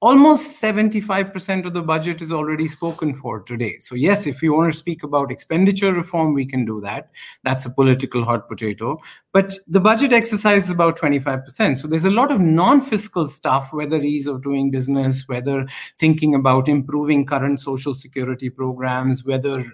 almost 0.00 0.60
75% 0.60 1.66
of 1.66 1.74
the 1.74 1.82
budget 1.82 2.22
is 2.22 2.32
already 2.32 2.66
spoken 2.66 3.14
for 3.14 3.42
today. 3.42 3.76
So, 3.78 3.94
yes, 3.94 4.26
if 4.26 4.42
you 4.42 4.54
want 4.54 4.72
to 4.72 4.78
speak 4.78 5.02
about 5.02 5.30
expenditure 5.30 5.92
reform, 5.92 6.32
we 6.34 6.46
can 6.46 6.64
do 6.64 6.80
that. 6.80 7.10
That's 7.44 7.66
a 7.66 7.70
political 7.70 8.24
hot 8.24 8.48
potato. 8.48 8.98
But 9.32 9.54
the 9.68 9.80
budget 9.80 10.12
exercise 10.12 10.64
is 10.64 10.70
about 10.70 10.98
25%. 10.98 11.76
So, 11.76 11.86
there's 11.86 12.04
a 12.04 12.10
lot 12.10 12.32
of 12.32 12.40
non 12.40 12.80
fiscal 12.80 13.28
stuff, 13.28 13.72
whether 13.72 14.00
ease 14.00 14.26
of 14.26 14.42
doing 14.42 14.70
business, 14.70 15.28
whether 15.28 15.66
thinking 15.98 16.34
about 16.34 16.68
improving 16.68 17.26
current 17.26 17.60
social 17.60 17.94
security 17.94 18.48
programs, 18.48 19.24
whether 19.24 19.64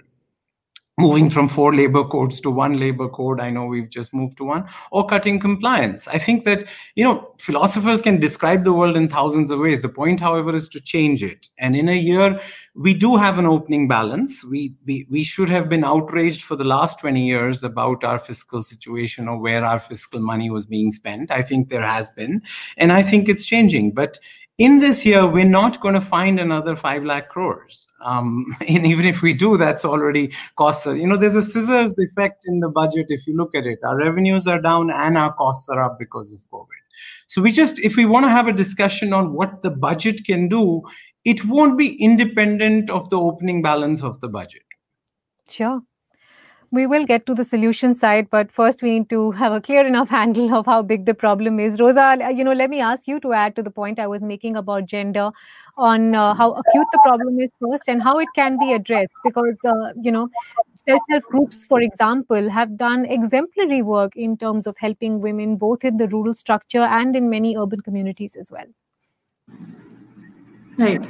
moving 0.99 1.29
from 1.31 1.49
four 1.49 1.75
labor 1.75 2.05
codes 2.05 2.41
to 2.41 2.51
one 2.51 2.79
labor 2.79 3.09
code 3.09 3.41
i 3.41 3.51
know 3.51 3.67
we've 3.67 3.91
just 3.91 4.15
moved 4.15 4.37
to 4.37 4.45
one 4.45 4.67
or 4.91 5.07
cutting 5.07 5.39
compliance. 5.39 6.09
I 6.09 6.19
think 6.19 6.45
that 6.45 6.67
you 6.95 7.05
know 7.05 7.31
philosophers 7.39 8.03
can 8.03 8.19
describe 8.19 8.65
the 8.65 8.73
world 8.73 8.97
in 8.97 9.09
thousands 9.09 9.51
of 9.51 9.61
ways. 9.61 9.81
The 9.81 9.89
point 9.89 10.21
however 10.21 10.55
is 10.55 10.69
to 10.69 10.81
change 10.81 11.23
it. 11.23 11.49
And 11.59 11.77
in 11.77 11.89
a 11.89 11.97
year 11.97 12.41
we 12.75 12.95
do 12.95 13.17
have 13.17 13.39
an 13.39 13.47
opening 13.47 13.89
balance. 13.89 14.45
We 14.45 14.75
we, 14.87 15.07
we 15.11 15.25
should 15.25 15.49
have 15.51 15.69
been 15.69 15.85
outraged 15.85 16.43
for 16.43 16.57
the 16.57 16.65
last 16.65 16.99
20 17.01 17.27
years 17.27 17.63
about 17.63 18.05
our 18.05 18.19
fiscal 18.19 18.63
situation 18.63 19.29
or 19.29 19.39
where 19.39 19.65
our 19.65 19.79
fiscal 19.79 20.21
money 20.21 20.51
was 20.51 20.67
being 20.67 20.93
spent. 20.93 21.31
I 21.31 21.43
think 21.43 21.69
there 21.69 21.83
has 21.83 22.11
been 22.11 22.43
and 22.77 22.93
i 22.93 23.03
think 23.03 23.29
it's 23.29 23.45
changing. 23.45 23.93
But 23.93 24.19
in 24.59 24.79
this 24.81 25.05
year 25.05 25.27
we're 25.27 25.45
not 25.45 25.81
going 25.81 25.95
to 25.95 26.01
find 26.01 26.41
another 26.41 26.77
5 26.77 27.05
lakh 27.05 27.29
crores 27.29 27.87
um, 28.01 28.45
and 28.69 28.87
even 28.87 29.07
if 29.07 29.23
we 29.23 29.35
do, 29.35 29.57
that's 29.57 29.85
already 29.85 30.33
costs. 30.57 30.87
You 30.87 31.07
know, 31.07 31.17
there's 31.17 31.37
a 31.37 31.43
scissors 31.43 31.99
effect 31.99 32.45
in 32.47 32.61
the 32.61 32.71
budget. 32.71 33.07
If 33.09 33.27
you 33.27 33.37
look 33.37 33.55
at 33.55 33.67
it, 33.67 33.79
our 33.85 33.97
revenues 33.97 34.47
are 34.47 34.61
down 34.61 34.91
and 34.91 35.17
our 35.19 35.33
costs 35.33 35.69
are 35.69 35.83
up 35.83 35.99
because 35.99 36.33
of 36.33 36.41
COVID. 36.53 36.67
So 37.27 37.43
we 37.43 37.53
just, 37.53 37.79
if 37.81 37.97
we 37.97 38.07
want 38.07 38.25
to 38.25 38.31
have 38.31 38.49
a 38.49 38.53
discussion 38.53 39.13
on 39.13 39.33
what 39.33 39.63
the 39.63 39.71
budget 39.71 40.25
can 40.25 40.49
do, 40.49 40.83
it 41.25 41.45
won't 41.45 41.77
be 41.77 42.01
independent 42.03 42.89
of 42.89 43.11
the 43.11 43.19
opening 43.19 43.61
balance 43.61 44.03
of 44.03 44.21
the 44.21 44.29
budget. 44.29 44.63
Sure 45.49 45.83
we 46.71 46.87
will 46.87 47.05
get 47.05 47.27
to 47.27 47.35
the 47.35 47.45
solution 47.45 47.95
side, 47.95 48.29
but 48.31 48.51
first 48.51 48.83
we 48.83 48.99
need 48.99 49.11
to 49.11 49.31
have 49.33 49.53
a 49.53 49.61
clear 49.61 49.87
enough 49.87 50.09
handle 50.17 50.55
of 50.55 50.67
how 50.67 50.83
big 50.83 51.07
the 51.07 51.15
problem 51.15 51.61
is. 51.61 51.81
Rosa, 51.81 52.19
you 52.35 52.45
know, 52.45 52.53
let 52.53 52.71
me 52.71 52.81
ask 52.81 53.07
you 53.09 53.21
to 53.21 53.33
add 53.33 53.57
to 53.57 53.63
the 53.63 53.71
point 53.71 53.99
I 53.99 54.07
was 54.07 54.23
making 54.23 54.57
about 54.57 54.87
gender 54.87 55.31
on 55.77 56.15
uh, 56.15 56.35
how 56.35 56.53
acute 56.53 56.87
the 56.93 57.01
problem 57.05 57.39
is 57.41 57.51
first 57.61 57.89
and 57.89 58.03
how 58.03 58.19
it 58.19 58.29
can 58.35 58.59
be 58.59 58.73
addressed. 58.73 59.13
Because, 59.25 59.57
uh, 59.65 59.93
you 60.01 60.11
know, 60.11 60.29
self-help 60.89 61.25
groups, 61.25 61.65
for 61.65 61.81
example, 61.81 62.49
have 62.51 62.77
done 62.77 63.05
exemplary 63.07 63.83
work 63.83 64.17
in 64.17 64.37
terms 64.37 64.67
of 64.67 64.77
helping 64.79 65.21
women 65.21 65.57
both 65.57 65.85
in 65.85 65.97
the 65.97 66.09
rural 66.09 66.35
structure 66.35 66.83
and 66.83 67.17
in 67.17 67.29
many 67.29 67.57
urban 67.57 67.81
communities 67.81 68.37
as 68.37 68.51
well. 68.51 68.67
Right. 70.79 71.09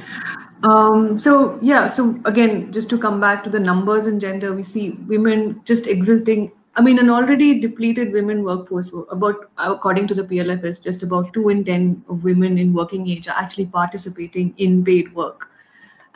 Um, 0.63 1.19
so 1.19 1.59
yeah, 1.61 1.87
so 1.87 2.21
again, 2.25 2.73
just 2.73 2.89
to 2.91 2.99
come 2.99 3.21
back 3.21 3.45
to 3.45 3.51
the 3.51 3.61
numbers 3.61 4.07
in 4.07 4.19
gender, 4.21 4.53
we 4.53 4.63
see 4.63 4.93
women 5.07 5.61
just 5.65 5.87
existing. 5.87 6.53
I 6.75 6.83
mean, 6.83 6.99
an 6.99 7.11
already 7.11 7.61
depleted 7.61 8.13
women 8.13 8.43
workforce. 8.43 8.93
About 9.11 9.51
according 9.59 10.09
to 10.09 10.15
the 10.15 10.23
PLFS, 10.23 10.83
just 10.83 11.03
about 11.03 11.33
two 11.33 11.49
in 11.49 11.65
ten 11.65 12.03
women 12.09 12.59
in 12.59 12.73
working 12.73 13.09
age 13.09 13.29
are 13.29 13.37
actually 13.37 13.67
participating 13.67 14.55
in 14.59 14.85
paid 14.85 15.15
work. 15.15 15.51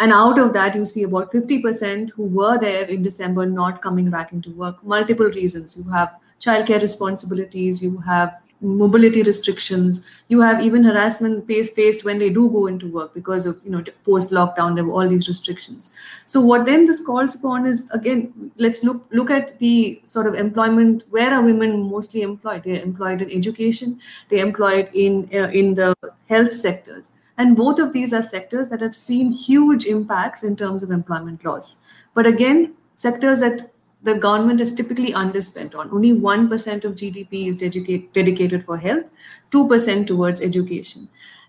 And 0.01 0.15
out 0.15 0.39
of 0.39 0.55
that, 0.55 0.75
you 0.75 0.87
see 0.87 1.03
about 1.03 1.31
50% 1.31 2.11
who 2.13 2.23
were 2.23 2.59
there 2.59 2.85
in 2.85 3.03
December 3.03 3.45
not 3.45 3.83
coming 3.83 4.09
back 4.09 4.33
into 4.33 4.51
work. 4.53 4.83
Multiple 4.83 5.27
reasons. 5.27 5.77
You 5.77 5.91
have 5.93 6.15
childcare 6.41 6.81
responsibilities, 6.81 7.83
you 7.83 7.99
have 7.99 8.41
mobility 8.61 9.23
restrictions. 9.23 10.07
You 10.29 10.41
have 10.41 10.63
even 10.63 10.85
harassment 10.85 11.47
faced 11.47 12.05
when 12.05 12.19
they 12.19 12.31
do 12.31 12.49
go 12.51 12.67
into 12.67 12.91
work 12.91 13.15
because 13.15 13.47
of 13.47 13.61
you 13.65 13.71
know 13.71 13.83
post 14.05 14.31
lockdown 14.31 14.75
there 14.75 14.85
were 14.85 14.93
all 14.93 15.09
these 15.09 15.29
restrictions. 15.29 15.95
So 16.27 16.41
what 16.41 16.67
then 16.67 16.85
this 16.85 17.05
calls 17.05 17.35
upon 17.35 17.67
is 17.67 17.91
again 17.91 18.53
let's 18.57 18.85
look 18.85 19.07
look 19.13 19.31
at 19.31 19.59
the 19.59 20.01
sort 20.05 20.27
of 20.27 20.35
employment 20.35 21.05
where 21.11 21.33
are 21.33 21.43
women 21.43 21.91
mostly 21.91 22.23
employed? 22.23 22.65
They're 22.65 22.83
employed 22.83 23.23
in 23.23 23.31
education 23.31 24.01
they're 24.29 24.45
employed 24.45 24.91
in 24.95 25.29
uh, 25.35 25.49
in 25.49 25.75
the 25.75 25.95
health 26.29 26.53
sectors. 26.53 27.13
And 27.39 27.57
both 27.57 27.79
of 27.79 27.93
these 27.93 28.13
are 28.13 28.23
sectors 28.23 28.69
that 28.69 28.83
have 28.83 28.95
seen 28.95 29.33
huge 29.33 29.87
impacts 29.87 30.43
in 30.43 30.57
terms 30.57 30.83
of 30.83 30.91
employment 30.91 31.45
loss. 31.45 31.79
But 32.15 32.27
again 32.27 32.75
sectors 32.95 33.41
that 33.41 33.70
the 34.03 34.15
government 34.15 34.61
is 34.61 34.75
typically 34.75 35.13
underspent 35.13 35.75
on. 35.75 35.91
Only 35.91 36.13
1% 36.13 36.85
of 36.85 36.95
GDP 36.95 37.49
is 37.49 37.57
dedicate, 37.57 38.13
dedicated 38.15 38.65
for 38.65 38.77
health, 38.77 39.05
2% 39.51 40.07
towards 40.07 40.41
education. 40.41 41.09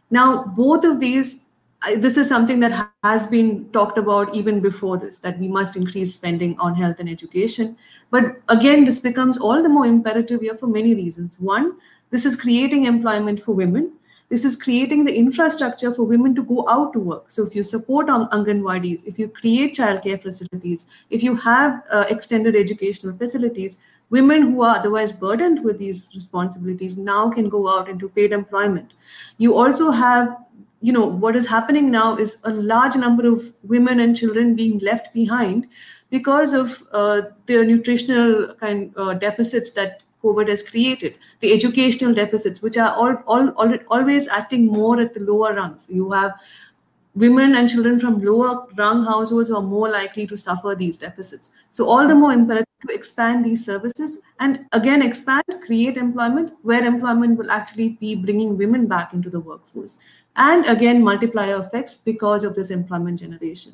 Now, 0.10 0.44
both 0.44 0.84
of 0.84 1.00
these, 1.00 1.44
this 1.98 2.18
is 2.18 2.28
something 2.28 2.60
that 2.60 2.90
has 3.04 3.26
been 3.28 3.70
talked 3.72 3.98
about 3.98 4.36
even 4.36 4.60
before 4.60 4.98
this, 4.98 5.18
that 5.20 5.40
we 5.40 5.48
must 5.48 5.78
increase 5.78 6.14
spending 6.14 6.60
on 6.60 6.76
health 6.76 6.98
and 7.00 7.10
education. 7.10 7.78
But 8.10 8.42
again, 8.50 8.84
this 8.84 9.00
becomes 9.00 9.40
all 9.40 9.64
the 9.64 9.70
more 9.70 9.86
imperative 9.86 10.42
here 10.42 10.56
for 10.56 10.68
many 10.68 10.94
reasons. 10.94 11.40
One, 11.40 11.78
this 12.10 12.26
is 12.26 12.36
creating 12.36 12.84
employment 12.84 13.42
for 13.42 13.54
women 13.54 13.94
this 14.32 14.46
is 14.46 14.56
creating 14.56 15.04
the 15.04 15.14
infrastructure 15.14 15.94
for 15.94 16.04
women 16.04 16.34
to 16.36 16.42
go 16.42 16.66
out 16.70 16.94
to 16.94 17.00
work. 17.00 17.30
So 17.30 17.46
if 17.46 17.54
you 17.54 17.64
support 17.64 18.08
Anganwadis, 18.08 19.06
if 19.06 19.20
you 19.20 19.28
create 19.28 19.76
childcare 19.76 20.22
facilities, 20.22 20.86
if 21.10 21.22
you 21.22 21.36
have 21.36 21.84
uh, 21.92 22.06
extended 22.10 22.56
educational 22.56 23.18
facilities, 23.18 23.80
women 24.10 24.44
who 24.44 24.62
are 24.64 24.78
otherwise 24.78 25.12
burdened 25.12 25.62
with 25.66 25.80
these 25.80 26.12
responsibilities 26.16 26.98
now 26.98 27.30
can 27.30 27.50
go 27.50 27.68
out 27.68 27.90
into 27.90 28.08
paid 28.08 28.32
employment. 28.32 28.94
You 29.38 29.58
also 29.58 29.92
have 29.92 30.38
you 30.84 30.92
know 30.92 31.06
what 31.06 31.36
is 31.36 31.46
happening 31.48 31.92
now 31.92 32.16
is 32.16 32.38
a 32.44 32.50
large 32.50 32.96
number 32.96 33.28
of 33.32 33.54
women 33.64 34.00
and 34.00 34.16
children 34.16 34.56
being 34.56 34.80
left 34.80 35.14
behind 35.14 35.68
because 36.10 36.54
of 36.54 36.84
uh, 36.92 37.22
nutritional 37.48 38.56
kind 38.56 38.92
uh, 38.98 39.14
deficits 39.14 39.72
that 39.72 40.01
COVID 40.24 40.50
has 40.50 40.62
created, 40.64 41.16
the 41.40 41.54
educational 41.54 42.14
deficits, 42.14 42.62
which 42.62 42.78
are 42.78 42.92
all, 42.92 43.16
all, 43.28 43.50
all, 43.50 43.76
always 43.90 44.28
acting 44.28 44.68
more 44.68 45.00
at 45.00 45.14
the 45.14 45.20
lower 45.20 45.54
rungs. 45.54 45.88
You 45.90 46.12
have 46.12 46.34
women 47.16 47.56
and 47.56 47.70
children 47.70 48.00
from 48.00 48.24
lower 48.24 48.68
rung 48.78 49.04
households 49.04 49.50
who 49.50 49.58
are 49.58 49.62
more 49.62 49.90
likely 49.90 50.26
to 50.28 50.38
suffer 50.38 50.76
these 50.76 50.98
deficits. 50.98 51.52
So 51.72 51.88
all 51.88 52.08
the 52.08 52.16
more 52.16 52.32
imperative 52.32 52.68
to 52.88 52.94
expand 52.94 53.46
these 53.46 53.66
services 53.66 54.20
and 54.40 54.66
again 54.72 55.02
expand, 55.02 55.44
create 55.66 55.98
employment 55.98 56.54
where 56.64 56.84
employment 56.84 57.38
will 57.38 57.52
actually 57.52 57.90
be 58.00 58.16
bringing 58.16 58.58
women 58.58 58.88
back 58.88 59.14
into 59.14 59.30
the 59.30 59.40
workforce. 59.40 60.00
And 60.36 60.66
again, 60.66 61.04
multiplier 61.04 61.60
effects 61.62 61.96
because 61.96 62.44
of 62.44 62.56
this 62.56 62.72
employment 62.72 63.20
generation. 63.20 63.74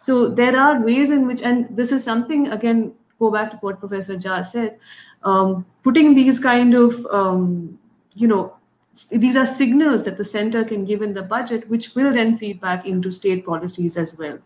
So 0.00 0.28
there 0.28 0.58
are 0.58 0.80
ways 0.80 1.10
in 1.10 1.26
which, 1.26 1.42
and 1.42 1.76
this 1.76 1.92
is 1.92 2.02
something 2.02 2.48
again, 2.48 2.94
go 3.20 3.30
back 3.30 3.52
to 3.52 3.56
what 3.58 3.78
Professor 3.78 4.16
Jha 4.16 4.44
said, 4.44 4.78
um, 5.24 5.64
putting 5.82 6.14
these 6.14 6.40
kind 6.40 6.74
of 6.74 7.06
um, 7.06 7.78
you 8.14 8.28
know 8.28 8.54
these 9.10 9.36
are 9.36 9.46
signals 9.46 10.04
that 10.04 10.16
the 10.16 10.24
center 10.24 10.64
can 10.64 10.84
give 10.84 11.02
in 11.02 11.14
the 11.14 11.22
budget 11.22 11.68
which 11.68 11.94
will 11.94 12.12
then 12.12 12.36
feed 12.36 12.60
back 12.60 12.86
into 12.86 13.10
state 13.10 13.44
policies 13.46 13.96
as 13.96 14.16
well. 14.18 14.38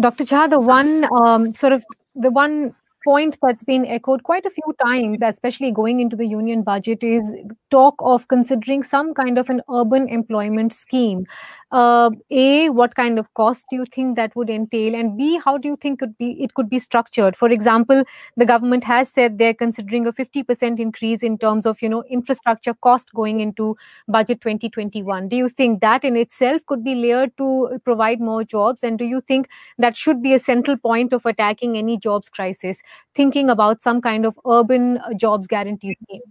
Dr 0.00 0.24
jha 0.24 0.48
the 0.50 0.60
one 0.60 1.06
um, 1.20 1.54
sort 1.54 1.72
of 1.72 1.84
the 2.14 2.30
one 2.30 2.74
point 3.08 3.38
that's 3.40 3.64
been 3.64 3.86
echoed 3.86 4.22
quite 4.22 4.44
a 4.44 4.50
few 4.50 4.74
times, 4.84 5.22
especially 5.22 5.70
going 5.70 6.00
into 6.00 6.16
the 6.16 6.26
union 6.26 6.62
budget, 6.62 7.02
is 7.02 7.34
talk 7.70 7.94
of 8.00 8.28
considering 8.28 8.82
some 8.82 9.14
kind 9.14 9.38
of 9.38 9.48
an 9.48 9.62
urban 9.80 10.08
employment 10.08 10.74
scheme. 10.74 11.26
Uh, 11.70 12.10
a, 12.30 12.70
what 12.70 12.94
kind 12.94 13.18
of 13.18 13.32
cost 13.34 13.64
do 13.70 13.76
you 13.76 13.84
think 13.94 14.16
that 14.16 14.34
would 14.34 14.48
entail, 14.48 14.94
and 14.94 15.16
B, 15.18 15.38
how 15.44 15.58
do 15.58 15.68
you 15.68 15.76
think 15.76 16.00
it 16.02 16.16
be 16.16 16.28
it 16.42 16.54
could 16.54 16.70
be 16.70 16.78
structured? 16.78 17.36
For 17.36 17.50
example, 17.50 18.04
the 18.38 18.46
government 18.46 18.84
has 18.84 19.10
said 19.10 19.36
they're 19.38 19.52
considering 19.52 20.06
a 20.06 20.12
50% 20.12 20.80
increase 20.80 21.22
in 21.22 21.36
terms 21.36 21.66
of 21.66 21.82
you 21.82 21.90
know 21.90 22.02
infrastructure 22.18 22.72
cost 22.88 23.12
going 23.12 23.40
into 23.40 23.76
budget 24.16 24.40
2021. 24.40 25.28
Do 25.28 25.36
you 25.36 25.48
think 25.50 25.82
that 25.82 26.04
in 26.04 26.16
itself 26.16 26.64
could 26.66 26.82
be 26.82 26.94
layered 26.94 27.36
to 27.36 27.80
provide 27.84 28.18
more 28.20 28.44
jobs, 28.44 28.82
and 28.82 28.98
do 28.98 29.04
you 29.04 29.20
think 29.20 29.48
that 29.78 29.94
should 29.94 30.22
be 30.22 30.32
a 30.32 30.38
central 30.38 30.78
point 30.78 31.12
of 31.12 31.26
attacking 31.26 31.76
any 31.76 31.98
jobs 31.98 32.30
crisis? 32.30 32.82
Thinking 33.14 33.50
about 33.50 33.82
some 33.82 34.00
kind 34.00 34.26
of 34.26 34.38
urban 34.46 34.98
jobs 35.16 35.46
guarantee 35.46 35.96
scheme. 36.02 36.22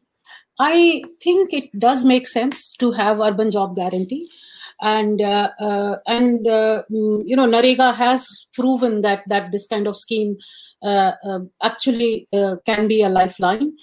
I 0.60 1.04
think 1.22 1.54
it 1.54 1.78
does 1.78 2.04
make 2.04 2.28
sense 2.28 2.76
to 2.78 2.92
have 2.92 3.20
urban 3.20 3.52
job 3.52 3.76
guarantee 3.76 4.28
and 4.82 5.22
uh, 5.22 5.50
uh, 5.60 5.98
and 6.06 6.48
uh, 6.48 6.84
mm, 6.92 7.22
you 7.26 7.36
know 7.36 7.48
NREGA 7.48 7.96
has 7.96 8.46
proven 8.54 9.02
that 9.02 9.24
that 9.28 9.52
this 9.52 9.68
kind 9.68 9.88
of 9.88 9.98
scheme 9.98 10.38
uh, 10.84 11.12
uh, 11.24 11.40
actually 11.64 12.28
uh, 12.34 12.56
can 12.66 12.88
be 12.88 13.02
a 13.02 13.10
lifeline, 13.10 13.74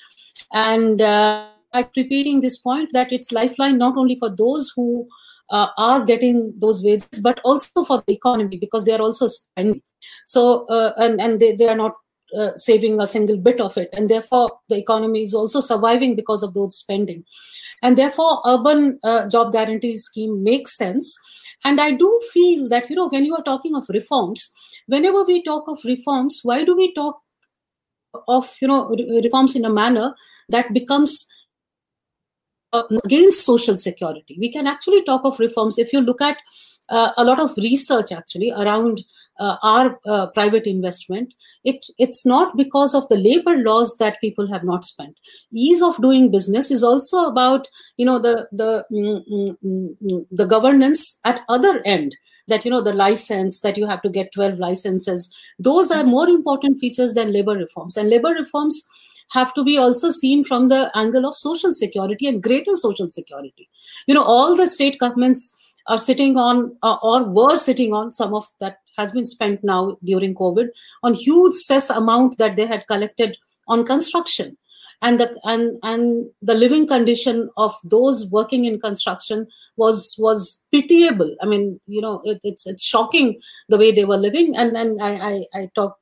and 0.52 1.02
I'm 1.02 1.86
repeating 1.96 2.40
this 2.40 2.56
point 2.56 2.90
that 2.92 3.12
it's 3.12 3.32
lifeline 3.32 3.78
not 3.78 3.96
only 3.96 4.16
for 4.16 4.34
those 4.34 4.72
who 4.74 5.08
are 5.50 6.04
getting 6.04 6.54
those 6.58 6.82
wages, 6.82 7.20
but 7.22 7.40
also 7.44 7.84
for 7.84 8.02
the 8.06 8.14
economy 8.14 8.56
because 8.56 8.84
they 8.84 8.92
are 8.92 9.02
also 9.02 9.26
spending. 9.26 9.82
So 10.24 10.66
and 10.96 11.20
and 11.20 11.40
they, 11.40 11.56
they 11.56 11.68
are 11.68 11.76
not 11.76 11.92
uh, 12.36 12.56
saving 12.56 13.00
a 13.00 13.06
single 13.06 13.36
bit 13.36 13.60
of 13.60 13.76
it. 13.76 13.90
And 13.92 14.08
therefore 14.08 14.58
the 14.68 14.76
economy 14.76 15.22
is 15.22 15.34
also 15.34 15.60
surviving 15.60 16.16
because 16.16 16.42
of 16.42 16.54
those 16.54 16.76
spending. 16.76 17.24
And 17.82 17.98
therefore 17.98 18.40
urban 18.46 18.98
uh, 19.04 19.28
job 19.28 19.52
guarantee 19.52 19.96
scheme 19.98 20.42
makes 20.42 20.76
sense. 20.76 21.16
And 21.66 21.80
i 21.80 21.90
do 21.90 22.20
feel 22.32 22.68
that 22.68 22.90
you 22.90 22.96
know 22.96 23.08
when 23.08 23.24
you 23.24 23.34
are 23.34 23.42
talking 23.42 23.74
of 23.74 23.86
reforms 23.88 24.52
whenever 24.86 25.24
we 25.24 25.42
talk 25.42 25.64
of 25.66 25.78
reforms 25.84 26.40
why 26.42 26.62
do 26.62 26.76
we 26.76 26.92
talk 26.92 27.22
of 28.28 28.54
you 28.60 28.68
know 28.68 28.94
reforms 29.22 29.56
in 29.56 29.64
a 29.64 29.70
manner 29.70 30.14
that 30.48 30.72
becomes 30.74 31.26
uh, 32.74 32.82
against 33.04 33.44
social 33.44 33.76
security? 33.76 34.36
We 34.38 34.52
can 34.52 34.66
actually 34.66 35.02
talk 35.04 35.24
of 35.24 35.38
reforms 35.38 35.78
if 35.78 35.92
you 35.92 36.00
look 36.00 36.20
at 36.20 36.38
uh, 36.88 37.12
a 37.16 37.24
lot 37.24 37.40
of 37.40 37.56
research 37.56 38.12
actually 38.12 38.52
around 38.52 39.02
uh, 39.40 39.56
our 39.62 39.98
uh, 40.06 40.26
private 40.28 40.66
investment. 40.66 41.34
It 41.64 41.86
it's 41.98 42.24
not 42.24 42.56
because 42.56 42.94
of 42.94 43.08
the 43.08 43.16
labor 43.16 43.56
laws 43.56 43.96
that 43.98 44.20
people 44.20 44.50
have 44.52 44.64
not 44.64 44.84
spent. 44.84 45.18
Ease 45.52 45.82
of 45.82 46.00
doing 46.00 46.30
business 46.30 46.70
is 46.70 46.82
also 46.82 47.26
about 47.26 47.68
you 47.96 48.06
know 48.06 48.18
the 48.18 48.48
the 48.52 48.84
mm, 48.92 49.22
mm, 49.30 49.56
mm, 49.64 49.96
mm, 50.02 50.26
the 50.30 50.46
governance 50.46 51.20
at 51.24 51.40
other 51.48 51.82
end 51.84 52.16
that 52.48 52.64
you 52.64 52.70
know 52.70 52.82
the 52.82 52.92
license 52.92 53.60
that 53.60 53.76
you 53.76 53.86
have 53.86 54.02
to 54.02 54.10
get 54.10 54.32
12 54.32 54.58
licenses. 54.58 55.34
Those 55.58 55.90
are 55.90 56.04
more 56.04 56.28
important 56.28 56.78
features 56.78 57.14
than 57.14 57.32
labor 57.32 57.54
reforms. 57.54 57.96
And 57.96 58.10
labor 58.10 58.30
reforms 58.30 58.86
have 59.30 59.54
to 59.54 59.64
be 59.64 59.78
also 59.78 60.10
seen 60.10 60.44
from 60.44 60.68
the 60.68 60.90
angle 60.94 61.26
of 61.26 61.34
social 61.34 61.72
security 61.72 62.26
and 62.26 62.42
greater 62.42 62.76
social 62.76 63.08
security. 63.08 63.68
You 64.06 64.14
know 64.14 64.24
all 64.24 64.54
the 64.54 64.68
state 64.68 64.98
governments 64.98 65.56
are 65.86 65.98
sitting 65.98 66.36
on 66.36 66.76
uh, 66.82 66.96
or 67.02 67.24
were 67.24 67.56
sitting 67.56 67.92
on 67.92 68.10
some 68.10 68.34
of 68.34 68.46
that 68.60 68.78
has 68.96 69.12
been 69.12 69.26
spent 69.26 69.62
now 69.62 69.96
during 70.04 70.34
covid 70.34 70.68
on 71.02 71.14
huge 71.14 71.54
cess 71.54 71.90
amount 71.90 72.38
that 72.38 72.56
they 72.56 72.66
had 72.66 72.86
collected 72.86 73.36
on 73.68 73.84
construction. 73.84 74.56
And 75.02 75.20
the 75.20 75.38
and 75.44 75.78
and 75.82 76.30
the 76.40 76.54
living 76.54 76.86
condition 76.86 77.50
of 77.58 77.74
those 77.84 78.30
working 78.30 78.64
in 78.64 78.80
construction 78.80 79.46
was 79.76 80.14
was 80.18 80.62
pitiable. 80.72 81.34
I 81.42 81.46
mean 81.46 81.78
you 81.86 82.00
know 82.00 82.22
it, 82.24 82.40
it's 82.42 82.66
it's 82.66 82.84
shocking 82.84 83.38
the 83.68 83.76
way 83.76 83.92
they 83.92 84.04
were 84.06 84.16
living. 84.16 84.56
And 84.56 84.76
and 84.76 85.02
i 85.02 85.10
i, 85.32 85.44
I 85.54 85.70
talk 85.74 85.98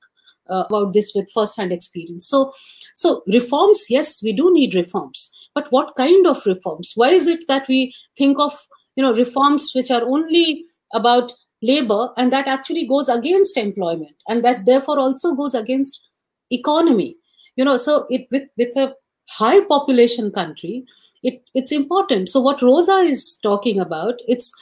uh, 0.49 0.65
about 0.69 0.93
this 0.93 1.13
with 1.17 1.33
first 1.33 1.57
hand 1.57 1.73
experience. 1.73 2.29
So 2.29 2.53
so 2.95 3.23
reforms 3.27 3.87
yes 3.91 4.23
we 4.23 4.33
do 4.33 4.53
need 4.53 4.75
reforms. 4.75 5.33
But 5.55 5.73
what 5.73 5.97
kind 5.97 6.27
of 6.27 6.47
reforms? 6.47 6.93
Why 6.95 7.09
is 7.09 7.27
it 7.27 7.45
that 7.49 7.67
we 7.69 7.93
think 8.17 8.39
of 8.39 8.53
you 8.97 9.03
know 9.03 9.15
reforms 9.15 9.73
which 9.75 9.91
are 9.91 10.03
only 10.03 10.65
about 10.93 11.33
labor 11.63 12.11
and 12.17 12.33
that 12.33 12.49
actually 12.49 12.87
goes 12.87 13.09
against 13.09 13.57
employment 13.57 14.17
and 14.29 14.45
that 14.45 14.65
therefore 14.67 14.99
also 14.99 15.35
goes 15.35 15.55
against 15.55 16.03
economy. 16.51 17.17
You 17.57 17.65
know 17.65 17.77
so 17.77 18.07
it 18.11 18.27
with 18.31 18.49
with 18.57 18.77
a 18.77 18.95
high 19.29 19.65
population 19.65 20.31
country 20.31 20.85
it 21.23 21.43
it's 21.55 21.73
important. 21.73 22.29
So 22.29 22.41
what 22.41 22.63
rosa 22.63 22.97
is 22.97 23.39
talking 23.43 23.79
about 23.81 24.15
it's 24.27 24.53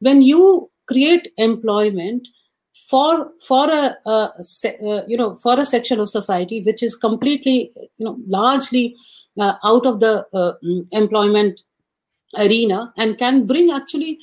when 0.00 0.22
you 0.22 0.70
create 0.86 1.28
employment 1.36 2.28
for 2.88 3.30
for 3.46 3.70
a, 3.70 3.96
a, 4.06 4.30
a, 4.64 5.02
you 5.06 5.16
know 5.16 5.36
for 5.36 5.58
a 5.58 5.64
section 5.64 6.00
of 6.00 6.08
society 6.08 6.62
which 6.62 6.82
is 6.82 6.94
completely 6.94 7.72
you 7.76 8.04
know 8.04 8.16
largely 8.26 8.96
uh, 9.38 9.54
out 9.64 9.86
of 9.86 10.00
the 10.00 10.26
uh, 10.32 10.52
mm, 10.64 10.86
employment 10.92 11.62
arena 12.36 12.92
and 12.96 13.18
can 13.18 13.46
bring 13.46 13.70
actually 13.70 14.18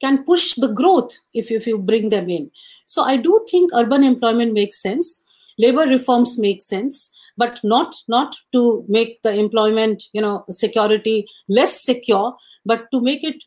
can 0.00 0.24
push 0.24 0.54
the 0.54 0.68
growth 0.68 1.12
if, 1.34 1.50
if 1.50 1.66
you 1.66 1.76
bring 1.76 2.08
them 2.08 2.30
in. 2.30 2.50
So 2.86 3.02
i 3.02 3.16
do 3.16 3.44
think 3.50 3.70
urban 3.74 4.04
employment 4.04 4.52
makes 4.52 4.80
sense 4.80 5.24
labor 5.58 5.86
reforms 5.86 6.38
make 6.38 6.62
sense 6.62 7.10
but 7.36 7.60
not 7.64 7.94
not 8.08 8.36
to 8.52 8.84
make 8.88 9.20
the 9.22 9.32
employment 9.32 10.04
you 10.12 10.20
know 10.20 10.44
security 10.50 11.26
less 11.48 11.82
secure 11.84 12.36
but 12.64 12.90
to 12.92 13.00
make 13.00 13.24
it 13.24 13.42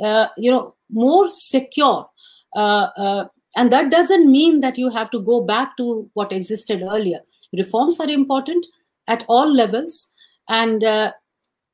uh, 0.00 0.28
you 0.36 0.50
know 0.50 0.74
more 0.90 1.28
secure. 1.28 2.08
Uh, 2.56 2.88
uh, 2.96 3.24
and 3.56 3.70
that 3.72 3.90
doesn't 3.90 4.30
mean 4.30 4.60
that 4.60 4.78
you 4.78 4.90
have 4.90 5.10
to 5.10 5.20
go 5.20 5.40
back 5.40 5.76
to 5.76 6.08
what 6.14 6.32
existed 6.32 6.82
earlier. 6.82 7.20
Reforms 7.56 8.00
are 8.00 8.10
important 8.10 8.66
at 9.06 9.24
all 9.28 9.52
levels 9.52 10.12
and 10.48 10.82
uh, 10.82 11.12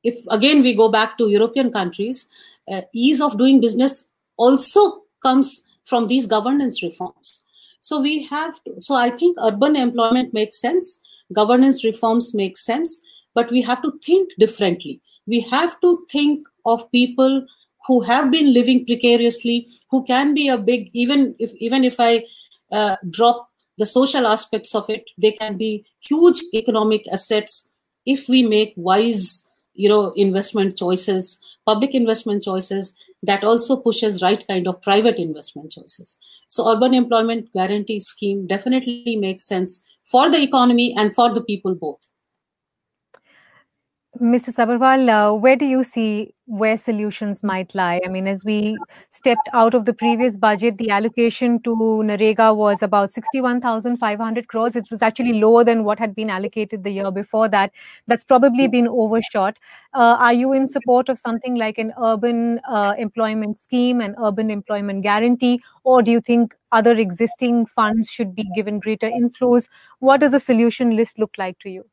if 0.02 0.16
again 0.30 0.62
we 0.62 0.74
go 0.74 0.88
back 0.88 1.18
to 1.18 1.28
European 1.28 1.70
countries, 1.70 2.28
uh, 2.70 2.82
ease 2.94 3.20
of 3.20 3.38
doing 3.38 3.60
business 3.60 4.12
also 4.36 5.02
comes 5.22 5.64
from 5.84 6.06
these 6.06 6.26
governance 6.26 6.82
reforms. 6.82 7.44
So 7.80 8.00
we 8.00 8.22
have 8.24 8.62
to, 8.64 8.80
so 8.80 8.94
I 8.94 9.10
think 9.10 9.36
urban 9.42 9.76
employment 9.76 10.32
makes 10.34 10.60
sense, 10.60 11.02
governance 11.32 11.84
reforms 11.84 12.34
make 12.34 12.56
sense, 12.56 13.02
but 13.34 13.50
we 13.50 13.62
have 13.62 13.82
to 13.82 13.98
think 14.02 14.30
differently. 14.38 15.00
We 15.26 15.40
have 15.40 15.80
to 15.80 16.06
think 16.10 16.46
of 16.66 16.90
people 16.92 17.46
who 17.86 18.02
have 18.02 18.30
been 18.30 18.52
living 18.52 18.86
precariously, 18.86 19.68
who 19.90 20.04
can 20.04 20.34
be 20.34 20.48
a 20.48 20.58
big 20.58 20.90
even 20.92 21.34
if 21.38 21.52
even 21.54 21.84
if 21.84 21.96
I 21.98 22.24
uh, 22.70 22.96
drop 23.08 23.48
the 23.78 23.86
social 23.86 24.26
aspects 24.26 24.74
of 24.74 24.88
it, 24.90 25.10
they 25.16 25.32
can 25.32 25.56
be 25.56 25.84
huge 26.00 26.42
economic 26.54 27.06
assets 27.10 27.70
if 28.04 28.28
we 28.28 28.42
make 28.42 28.74
wise 28.76 29.49
you 29.84 29.88
know 29.88 30.12
investment 30.26 30.76
choices 30.76 31.30
public 31.66 31.94
investment 31.94 32.42
choices 32.42 32.96
that 33.22 33.44
also 33.44 33.76
pushes 33.76 34.22
right 34.22 34.46
kind 34.46 34.66
of 34.66 34.80
private 34.82 35.18
investment 35.18 35.70
choices. 35.72 36.18
So 36.48 36.68
urban 36.70 36.94
employment 36.94 37.52
guarantee 37.52 38.00
scheme 38.00 38.46
definitely 38.46 39.16
makes 39.16 39.44
sense 39.44 39.84
for 40.04 40.30
the 40.30 40.40
economy 40.42 40.94
and 40.96 41.14
for 41.14 41.32
the 41.34 41.42
people 41.42 41.74
both 41.74 42.10
Mr. 44.20 44.50
Sabharwal, 44.50 45.08
uh, 45.08 45.34
where 45.34 45.56
do 45.56 45.64
you 45.64 45.82
see 45.82 46.34
where 46.44 46.76
solutions 46.76 47.42
might 47.42 47.74
lie? 47.74 48.00
I 48.04 48.08
mean, 48.08 48.26
as 48.28 48.44
we 48.44 48.76
stepped 49.10 49.48
out 49.54 49.72
of 49.72 49.86
the 49.86 49.94
previous 49.94 50.36
budget, 50.36 50.76
the 50.76 50.90
allocation 50.90 51.58
to 51.62 51.74
NREGA 51.74 52.54
was 52.54 52.82
about 52.82 53.10
61,500 53.10 54.46
crores. 54.48 54.76
It 54.76 54.90
was 54.90 55.00
actually 55.00 55.32
lower 55.40 55.64
than 55.64 55.84
what 55.84 55.98
had 55.98 56.14
been 56.14 56.28
allocated 56.28 56.84
the 56.84 56.90
year 56.90 57.10
before 57.10 57.48
that. 57.48 57.72
That's 58.08 58.22
probably 58.24 58.68
been 58.68 58.88
overshot. 58.88 59.58
Uh, 59.94 60.16
are 60.18 60.34
you 60.34 60.52
in 60.52 60.68
support 60.68 61.08
of 61.08 61.18
something 61.18 61.54
like 61.54 61.78
an 61.78 61.94
urban 61.98 62.60
uh, 62.68 62.92
employment 62.98 63.58
scheme, 63.58 64.02
an 64.02 64.14
urban 64.22 64.50
employment 64.50 65.02
guarantee, 65.02 65.62
or 65.84 66.02
do 66.02 66.10
you 66.10 66.20
think 66.20 66.54
other 66.72 66.94
existing 66.94 67.64
funds 67.64 68.10
should 68.10 68.34
be 68.34 68.44
given 68.54 68.80
greater 68.80 69.08
inflows? 69.08 69.66
What 70.00 70.20
does 70.20 70.32
the 70.32 70.40
solution 70.40 70.94
list 70.94 71.18
look 71.18 71.32
like 71.38 71.58
to 71.60 71.70
you? 71.70 71.84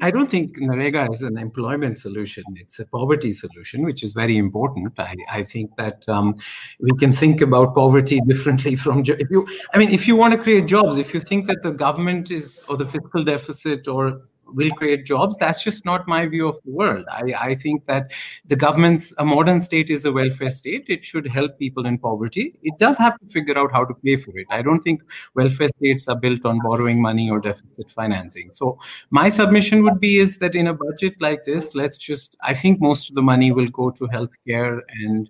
I 0.00 0.10
don't 0.10 0.30
think 0.30 0.58
NREGA 0.58 1.12
is 1.12 1.22
an 1.22 1.38
employment 1.38 1.98
solution. 1.98 2.44
It's 2.56 2.78
a 2.78 2.86
poverty 2.86 3.32
solution, 3.32 3.84
which 3.84 4.02
is 4.02 4.12
very 4.12 4.36
important. 4.36 4.92
I, 4.98 5.14
I 5.30 5.42
think 5.42 5.76
that 5.76 6.08
um, 6.08 6.34
we 6.80 6.92
can 6.98 7.12
think 7.12 7.40
about 7.40 7.74
poverty 7.74 8.20
differently 8.26 8.76
from 8.84 9.02
if 9.06 9.30
you. 9.30 9.46
I 9.72 9.78
mean, 9.78 9.90
if 9.90 10.06
you 10.06 10.16
want 10.16 10.34
to 10.34 10.42
create 10.42 10.66
jobs, 10.66 10.96
if 10.96 11.14
you 11.14 11.20
think 11.20 11.46
that 11.46 11.62
the 11.62 11.72
government 11.72 12.30
is 12.30 12.64
or 12.68 12.76
the 12.76 12.86
fiscal 12.86 13.24
deficit 13.24 13.88
or 13.88 14.22
will 14.54 14.70
create 14.72 15.04
jobs. 15.04 15.36
That's 15.38 15.62
just 15.62 15.84
not 15.84 16.06
my 16.08 16.26
view 16.26 16.48
of 16.48 16.58
the 16.64 16.70
world. 16.70 17.04
I, 17.10 17.34
I 17.40 17.54
think 17.54 17.86
that 17.86 18.12
the 18.46 18.56
government's 18.56 19.12
a 19.18 19.24
modern 19.24 19.60
state 19.60 19.90
is 19.90 20.04
a 20.04 20.12
welfare 20.12 20.50
state. 20.50 20.86
It 20.88 21.04
should 21.04 21.26
help 21.26 21.58
people 21.58 21.86
in 21.86 21.98
poverty. 21.98 22.54
It 22.62 22.78
does 22.78 22.98
have 22.98 23.18
to 23.18 23.26
figure 23.28 23.58
out 23.58 23.72
how 23.72 23.84
to 23.84 23.94
pay 23.94 24.16
for 24.16 24.36
it. 24.38 24.46
I 24.50 24.62
don't 24.62 24.80
think 24.80 25.02
welfare 25.34 25.70
states 25.78 26.08
are 26.08 26.18
built 26.18 26.44
on 26.44 26.60
borrowing 26.62 27.02
money 27.02 27.30
or 27.30 27.40
deficit 27.40 27.90
financing. 27.90 28.50
So 28.52 28.78
my 29.10 29.28
submission 29.28 29.82
would 29.84 30.00
be 30.00 30.18
is 30.18 30.38
that 30.38 30.54
in 30.54 30.66
a 30.66 30.74
budget 30.74 31.20
like 31.20 31.44
this, 31.44 31.74
let's 31.74 31.98
just 31.98 32.36
I 32.42 32.54
think 32.54 32.80
most 32.80 33.08
of 33.08 33.14
the 33.14 33.22
money 33.22 33.52
will 33.52 33.68
go 33.68 33.90
to 33.90 34.04
healthcare 34.08 34.80
and 35.02 35.28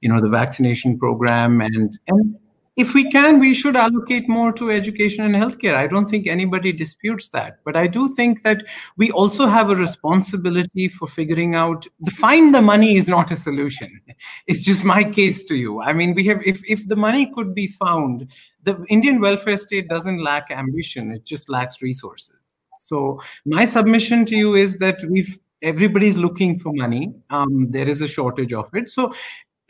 you 0.00 0.08
know 0.08 0.20
the 0.20 0.28
vaccination 0.28 0.98
program 0.98 1.60
and 1.60 1.98
and 2.08 2.36
if 2.76 2.92
we 2.92 3.08
can, 3.08 3.38
we 3.38 3.54
should 3.54 3.76
allocate 3.76 4.28
more 4.28 4.52
to 4.54 4.70
education 4.70 5.24
and 5.24 5.34
healthcare. 5.34 5.74
I 5.74 5.86
don't 5.86 6.06
think 6.06 6.26
anybody 6.26 6.72
disputes 6.72 7.28
that. 7.28 7.58
But 7.64 7.76
I 7.76 7.86
do 7.86 8.08
think 8.08 8.42
that 8.42 8.64
we 8.96 9.12
also 9.12 9.46
have 9.46 9.70
a 9.70 9.76
responsibility 9.76 10.88
for 10.88 11.06
figuring 11.06 11.54
out 11.54 11.86
the 12.00 12.10
find 12.10 12.52
the 12.52 12.62
money 12.62 12.96
is 12.96 13.08
not 13.08 13.30
a 13.30 13.36
solution. 13.36 14.00
It's 14.46 14.62
just 14.62 14.84
my 14.84 15.04
case 15.04 15.44
to 15.44 15.54
you. 15.54 15.80
I 15.80 15.92
mean, 15.92 16.14
we 16.14 16.24
have 16.26 16.40
if 16.44 16.62
if 16.68 16.86
the 16.88 16.96
money 16.96 17.32
could 17.34 17.54
be 17.54 17.68
found, 17.68 18.32
the 18.62 18.84
Indian 18.88 19.20
welfare 19.20 19.56
state 19.56 19.88
doesn't 19.88 20.22
lack 20.22 20.50
ambition, 20.50 21.12
it 21.12 21.24
just 21.24 21.48
lacks 21.48 21.80
resources. 21.80 22.40
So 22.78 23.20
my 23.46 23.64
submission 23.64 24.26
to 24.26 24.36
you 24.36 24.54
is 24.54 24.78
that 24.78 24.98
we've 25.08 25.38
everybody's 25.64 26.16
looking 26.16 26.58
for 26.58 26.72
money. 26.74 27.12
Um, 27.30 27.70
there 27.70 27.88
is 27.88 28.02
a 28.02 28.08
shortage 28.08 28.52
of 28.52 28.68
it. 28.74 28.90
So 28.90 29.14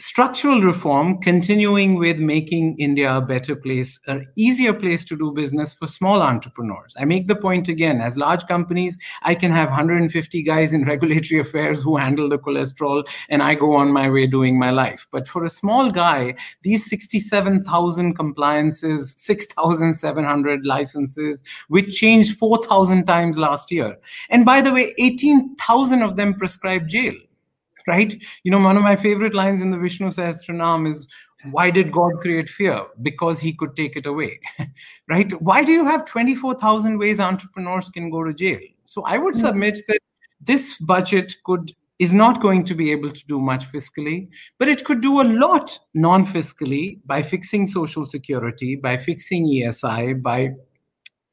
structural 0.01 0.61
reform 0.61 1.21
continuing 1.21 1.95
with 1.95 2.19
making 2.19 2.77
india 2.81 3.17
a 3.17 3.21
better 3.21 3.55
place 3.55 4.01
an 4.09 4.27
easier 4.35 4.75
place 4.75 5.05
to 5.05 5.17
do 5.17 5.31
business 5.31 5.73
for 5.73 5.87
small 5.87 6.21
entrepreneurs. 6.21 6.97
I 6.99 7.05
make 7.05 7.29
the 7.29 7.37
point 7.37 7.69
again 7.69 8.01
as 8.01 8.17
large 8.17 8.45
companies 8.49 8.97
i 9.23 9.37
can 9.37 9.53
have 9.53 9.69
150 9.69 10.43
guys 10.43 10.73
in 10.73 10.83
regulatory 10.93 11.41
affairs 11.41 11.81
who 11.81 11.97
handle 11.97 12.29
the 12.29 12.41
cholesterol 12.41 13.05
and 13.29 13.41
i 13.41 13.55
go 13.55 13.77
on 13.77 13.93
my 13.93 14.11
way 14.11 14.27
doing 14.27 14.59
my 14.59 14.71
life. 14.71 15.07
But 15.13 15.29
for 15.29 15.45
a 15.45 15.51
small 15.51 15.93
guy 15.93 16.35
these 16.63 16.91
67000 16.91 18.17
compliances 18.17 19.15
6700 19.19 20.67
licenses 20.67 21.45
which 21.69 21.97
changed 21.97 22.37
4000 22.37 23.05
times 23.05 23.39
last 23.39 23.71
year. 23.71 23.97
And 24.29 24.45
by 24.45 24.61
the 24.61 24.73
way 24.73 24.93
18000 24.99 26.03
of 26.03 26.17
them 26.17 26.35
prescribed 26.35 26.91
jail 26.91 27.15
right? 27.87 28.15
You 28.45 28.51
know, 28.51 28.59
one 28.59 28.77
of 28.77 28.83
my 28.83 28.97
favorite 28.97 29.35
lines 29.35 29.63
in 29.63 29.71
the 29.71 29.79
Vishnu 29.79 30.09
Sahasranam 30.09 30.89
is, 30.89 31.07
why 31.51 31.71
did 31.71 31.93
God 31.93 32.21
create 32.21 32.49
fear? 32.49 32.87
Because 33.03 33.39
he 33.39 33.53
could 33.53 33.77
take 33.77 33.97
it 33.97 34.07
away, 34.07 34.41
right? 35.09 35.31
Why 35.43 35.63
do 35.63 35.73
you 35.73 35.85
have 35.85 36.05
24,000 36.07 36.99
ways 36.99 37.21
entrepreneurs 37.21 37.91
can 37.91 38.11
go 38.11 38.25
to 38.25 38.33
jail? 38.33 38.61
So 38.87 39.03
I 39.05 39.19
would 39.19 39.35
hmm. 39.35 39.41
submit 39.41 39.81
that 39.89 39.99
this 40.41 40.79
budget 40.79 41.35
could 41.45 41.73
is 42.01 42.13
not 42.13 42.41
going 42.41 42.65
to 42.65 42.75
be 42.75 42.91
able 42.91 43.11
to 43.11 43.27
do 43.27 43.41
much 43.41 43.71
fiscally, 43.71 44.29
but 44.59 44.69
it 44.69 44.85
could 44.85 45.01
do 45.01 45.21
a 45.21 45.23
lot 45.23 45.79
non 45.95 46.27
fiscally 46.27 46.99
by 47.07 47.23
fixing 47.23 47.69
social 47.69 48.05
security, 48.05 48.75
by 48.75 48.97
fixing 48.97 49.47
ESI, 49.47 50.21
by 50.21 50.51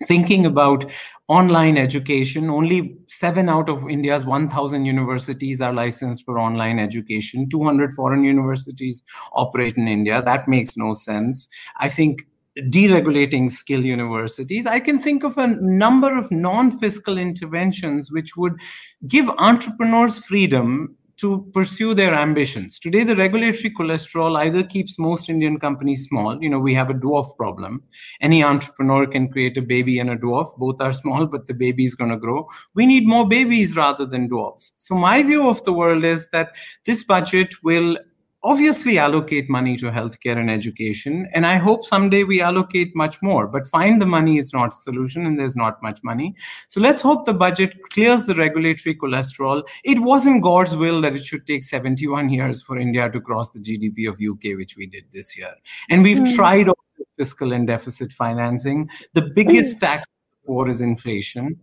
thinking 0.07 0.45
about 0.45 0.85
online 1.31 1.77
education. 1.77 2.49
Only 2.49 2.97
7 3.07 3.47
out 3.47 3.69
of 3.69 3.89
india's 3.89 4.25
1000 4.25 4.85
universities 4.85 5.61
are 5.61 5.73
licensed 5.73 6.25
for 6.25 6.39
online 6.39 6.79
education. 6.79 7.47
200 7.49 7.93
foreign 7.93 8.23
universities 8.23 9.01
operate 9.33 9.77
in 9.77 9.87
india. 9.87 10.21
That 10.21 10.47
makes 10.47 10.75
no 10.75 10.93
sense. 10.93 11.47
I 11.77 11.89
think 11.89 12.27
deregulating 12.75 13.49
skill 13.49 13.85
universities 13.85 14.65
i 14.65 14.77
can 14.77 14.99
think 15.03 15.23
of 15.23 15.37
a 15.37 15.47
number 15.83 16.09
of 16.21 16.29
non-fiscal 16.31 17.17
interventions 17.17 18.11
which 18.11 18.35
would 18.35 18.57
give 19.07 19.29
entrepreneurs 19.37 20.17
freedom 20.17 20.73
to 21.21 21.47
pursue 21.53 21.93
their 21.93 22.13
ambitions. 22.13 22.79
Today, 22.79 23.03
the 23.03 23.15
regulatory 23.15 23.69
cholesterol 23.69 24.37
either 24.37 24.63
keeps 24.63 24.97
most 24.99 25.29
Indian 25.29 25.59
companies 25.59 26.05
small. 26.05 26.41
You 26.41 26.49
know, 26.49 26.59
we 26.59 26.73
have 26.73 26.89
a 26.89 26.95
dwarf 26.95 27.37
problem. 27.37 27.83
Any 28.21 28.43
entrepreneur 28.43 29.05
can 29.05 29.31
create 29.31 29.55
a 29.57 29.61
baby 29.61 29.99
and 29.99 30.09
a 30.09 30.17
dwarf. 30.17 30.57
Both 30.57 30.81
are 30.81 30.93
small, 30.93 31.27
but 31.27 31.47
the 31.47 31.53
baby 31.53 31.85
is 31.85 31.95
going 31.95 32.11
to 32.11 32.17
grow. 32.17 32.47
We 32.73 32.85
need 32.85 33.07
more 33.07 33.27
babies 33.27 33.75
rather 33.75 34.05
than 34.05 34.27
dwarfs. 34.27 34.71
So, 34.79 34.95
my 34.95 35.21
view 35.21 35.47
of 35.47 35.63
the 35.63 35.73
world 35.73 36.03
is 36.03 36.27
that 36.29 36.55
this 36.85 37.03
budget 37.03 37.53
will 37.63 37.97
obviously 38.43 38.97
allocate 38.97 39.49
money 39.49 39.77
to 39.77 39.91
healthcare 39.91 40.37
and 40.37 40.49
education 40.49 41.27
and 41.33 41.45
i 41.45 41.55
hope 41.55 41.83
someday 41.83 42.23
we 42.23 42.41
allocate 42.41 42.95
much 42.95 43.21
more 43.21 43.47
but 43.47 43.67
find 43.67 44.01
the 44.01 44.05
money 44.05 44.37
is 44.37 44.53
not 44.53 44.73
a 44.73 44.81
solution 44.81 45.25
and 45.25 45.39
there's 45.39 45.55
not 45.55 45.81
much 45.81 45.99
money. 46.03 46.35
So 46.69 46.81
let's 46.81 47.01
hope 47.01 47.25
the 47.25 47.33
budget 47.33 47.73
clears 47.89 48.25
the 48.25 48.35
regulatory 48.35 48.95
cholesterol. 48.95 49.63
It 49.83 49.99
wasn't 49.99 50.43
god's 50.43 50.75
will 50.75 51.01
that 51.01 51.15
it 51.15 51.25
should 51.25 51.45
take 51.47 51.63
71 51.63 52.29
years 52.29 52.61
for 52.61 52.77
india 52.77 53.09
to 53.09 53.21
cross 53.21 53.49
the 53.51 53.59
gdp 53.59 54.07
of 54.09 54.15
uk 54.31 54.43
which 54.57 54.77
we 54.77 54.85
did 54.85 55.05
this 55.11 55.37
year. 55.37 55.53
And 55.89 56.03
we've 56.03 56.19
mm. 56.19 56.35
tried 56.35 56.67
fiscal 57.17 57.53
and 57.53 57.67
deficit 57.67 58.11
financing. 58.11 58.89
The 59.13 59.29
biggest 59.35 59.77
mm. 59.77 59.81
tax 59.81 60.07
war 60.45 60.69
is 60.69 60.81
inflation 60.81 61.59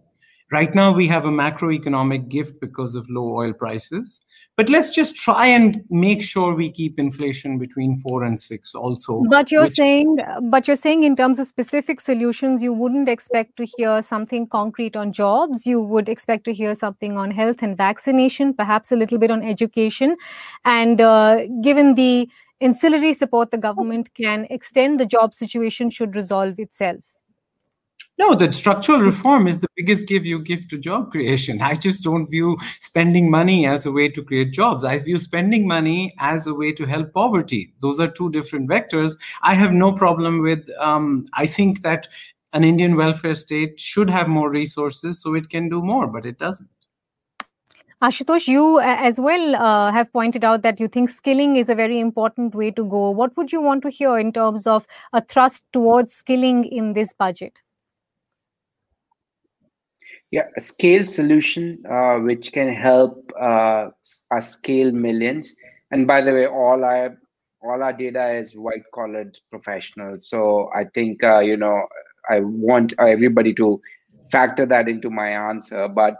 Right 0.51 0.75
now, 0.75 0.93
we 0.93 1.07
have 1.09 1.27
a 1.27 1.31
macroeconomic 1.31 2.29
gift 2.29 2.61
because 2.61 2.95
of 2.95 3.09
low 3.11 3.37
oil 3.37 3.53
prices. 3.53 4.21
But 4.57 4.69
let's 4.69 4.91
just 4.91 5.15
try 5.15 5.47
and 5.47 5.85
make 5.89 6.21
sure 6.21 6.55
we 6.55 6.73
keep 6.73 6.99
inflation 6.99 7.59
between 7.59 7.99
four 7.99 8.25
and 8.25 8.41
six 8.41 8.75
also. 8.75 9.23
But 9.29 9.53
you're 9.53 9.65
which... 9.65 9.75
saying, 9.75 10.19
but 10.51 10.67
you're 10.67 10.75
saying 10.77 11.05
in 11.05 11.15
terms 11.15 11.39
of 11.39 11.47
specific 11.47 12.01
solutions, 12.01 12.61
you 12.61 12.73
wouldn't 12.73 13.09
expect 13.09 13.57
to 13.59 13.67
hear 13.77 14.03
something 14.03 14.49
concrete 14.49 14.97
on 14.97 15.13
jobs. 15.13 15.65
You 15.65 15.81
would 15.81 16.09
expect 16.09 16.45
to 16.47 16.53
hear 16.53 16.75
something 16.75 17.17
on 17.17 17.31
health 17.31 17.63
and 17.63 17.77
vaccination, 17.77 18.53
perhaps 18.53 18.91
a 18.91 18.97
little 18.97 19.19
bit 19.19 19.31
on 19.31 19.43
education. 19.43 20.17
And 20.65 21.01
uh, 21.01 21.47
given 21.63 21.95
the 21.95 22.29
ancillary 22.61 23.13
support 23.13 23.53
the 23.53 23.59
government 23.59 24.13
can 24.15 24.47
extend, 24.51 24.99
the 24.99 25.07
job 25.07 25.35
situation 25.35 25.91
should 25.91 26.17
resolve 26.17 26.59
itself. 26.59 27.05
No, 28.18 28.35
the 28.35 28.52
structural 28.52 29.00
reform 29.00 29.46
is 29.46 29.61
the 29.61 29.68
biggest 29.76 30.09
give 30.09 30.26
you 30.26 30.40
give 30.40 30.66
to 30.68 30.78
job 30.78 31.12
creation. 31.12 31.62
I 31.70 31.76
just 31.76 32.02
don't 32.02 32.28
view 32.28 32.57
spending 32.81 33.31
money 33.31 33.64
as 33.64 33.87
a 33.87 33.92
way 33.92 34.09
to 34.09 34.22
create 34.22 34.52
jobs. 34.52 34.85
I 34.85 34.98
view 34.98 35.20
spending 35.20 35.68
money 35.68 36.12
as 36.18 36.48
a 36.48 36.54
way 36.54 36.72
to 36.72 36.85
help 36.85 37.12
poverty. 37.12 37.72
Those 37.81 38.00
are 38.00 38.09
two 38.09 38.31
different 38.31 38.68
vectors. 38.68 39.16
I 39.42 39.54
have 39.54 39.72
no 39.72 39.92
problem 39.92 40.42
with, 40.42 40.68
um, 40.81 41.26
I 41.35 41.46
think 41.46 41.83
that 41.83 42.09
an 42.52 42.64
Indian 42.64 42.96
welfare 42.96 43.37
state 43.37 43.78
should 43.78 44.11
have 44.11 44.26
more 44.26 44.50
resources 44.50 45.22
so 45.22 45.35
it 45.35 45.48
can 45.48 45.68
do 45.68 45.81
more, 45.81 46.09
but 46.09 46.26
it 46.26 46.38
doesn't. 46.38 46.68
Ashutosh, 48.02 48.46
you 48.46 48.81
as 48.81 49.20
well 49.20 49.57
uh, 49.57 49.90
have 49.92 50.12
pointed 50.12 50.44
out 50.44 50.62
that 50.62 50.78
you 50.78 50.87
think 50.87 51.11
skilling 51.11 51.57
is 51.57 51.68
a 51.68 51.74
very 51.74 51.98
important 51.98 52.54
way 52.54 52.70
to 52.70 52.85
go. 52.85 53.11
What 53.11 53.37
would 53.37 53.52
you 53.52 53.61
want 53.61 53.83
to 53.83 53.90
hear 53.90 54.18
in 54.18 54.33
terms 54.33 54.68
of 54.68 54.87
a 55.12 55.24
thrust 55.24 55.64
towards 55.72 56.12
skilling 56.12 56.64
in 56.64 56.92
this 56.92 57.12
budget? 57.12 57.59
Yeah, 60.31 60.47
a 60.57 60.61
scale 60.61 61.07
solution 61.07 61.83
uh, 61.91 62.17
which 62.19 62.53
can 62.53 62.73
help 62.73 63.31
uh, 63.41 63.88
us 64.31 64.51
scale 64.51 64.93
millions. 64.93 65.55
And 65.91 66.07
by 66.07 66.21
the 66.21 66.33
way, 66.33 66.47
all 66.47 66.85
our 66.85 67.17
all 67.62 67.83
our 67.83 67.93
data 67.93 68.33
is 68.35 68.55
white 68.55 68.85
collared 68.95 69.38
professionals. 69.51 70.29
So 70.29 70.71
I 70.77 70.85
think 70.95 71.25
uh, 71.25 71.38
you 71.41 71.57
know 71.57 71.83
I 72.29 72.41
want 72.41 72.93
everybody 72.99 73.55
to 73.55 73.81
factor 74.31 74.67
that 74.67 74.87
into 74.87 75.09
my 75.11 75.29
answer. 75.29 75.88
But 75.88 76.17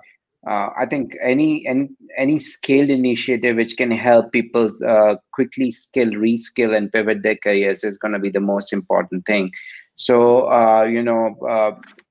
uh, 0.49 0.71
I 0.81 0.87
think 0.89 1.13
any 1.23 1.67
any 1.67 1.91
any 2.17 2.39
scaled 2.39 2.89
initiative 2.89 3.57
which 3.57 3.77
can 3.77 3.91
help 3.91 4.33
people 4.33 4.71
uh, 4.89 5.17
quickly 5.35 5.71
skill, 5.71 6.09
reskill, 6.13 6.75
and 6.75 6.91
pivot 6.91 7.23
their 7.23 7.37
careers 7.37 7.85
is 7.85 7.99
going 7.99 8.13
to 8.15 8.19
be 8.19 8.31
the 8.31 8.41
most 8.41 8.73
important 8.73 9.27
thing. 9.27 9.51
So 9.97 10.51
uh, 10.51 10.85
you 10.85 11.03
know, 11.03 11.37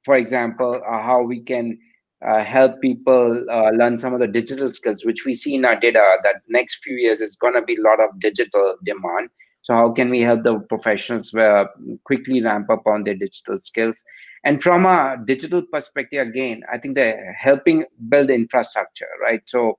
for 0.06 0.16
example, 0.16 0.80
how 0.86 1.24
we 1.24 1.42
can 1.42 1.80
uh, 2.26 2.44
help 2.44 2.82
people 2.82 3.46
uh, 3.52 3.70
learn 3.72 4.00
some 4.00 4.14
of 4.14 4.20
the 4.20 4.28
digital 4.28 4.72
skills, 4.72 5.06
which 5.06 5.24
we 5.26 5.36
see 5.36 5.56
in 5.56 5.66
our 5.66 5.80
data 5.80 6.18
that 6.24 6.42
next 6.48 6.84
few 6.84 6.96
years 6.96 7.22
is 7.22 7.36
going 7.36 7.54
to 7.54 7.62
be 7.62 7.76
a 7.76 7.82
lot 7.82 8.00
of 8.00 8.20
digital 8.20 8.76
demand. 8.84 9.30
So 9.62 9.74
how 9.74 9.92
can 9.92 10.10
we 10.10 10.22
help 10.22 10.44
the 10.44 10.60
professionals 10.60 11.34
uh, 11.34 11.66
quickly 12.06 12.42
ramp 12.42 12.70
up 12.70 12.84
on 12.88 13.04
their 13.04 13.16
digital 13.16 13.60
skills? 13.60 14.04
And 14.44 14.64
from 14.64 14.86
a 14.86 15.18
digital 15.26 15.62
perspective, 15.62 16.28
again, 16.28 16.64
I 16.72 16.78
think 16.78 16.96
they're 16.96 17.34
helping 17.34 17.86
build 18.10 18.30
infrastructure, 18.30 19.10
right? 19.22 19.42
So 19.46 19.78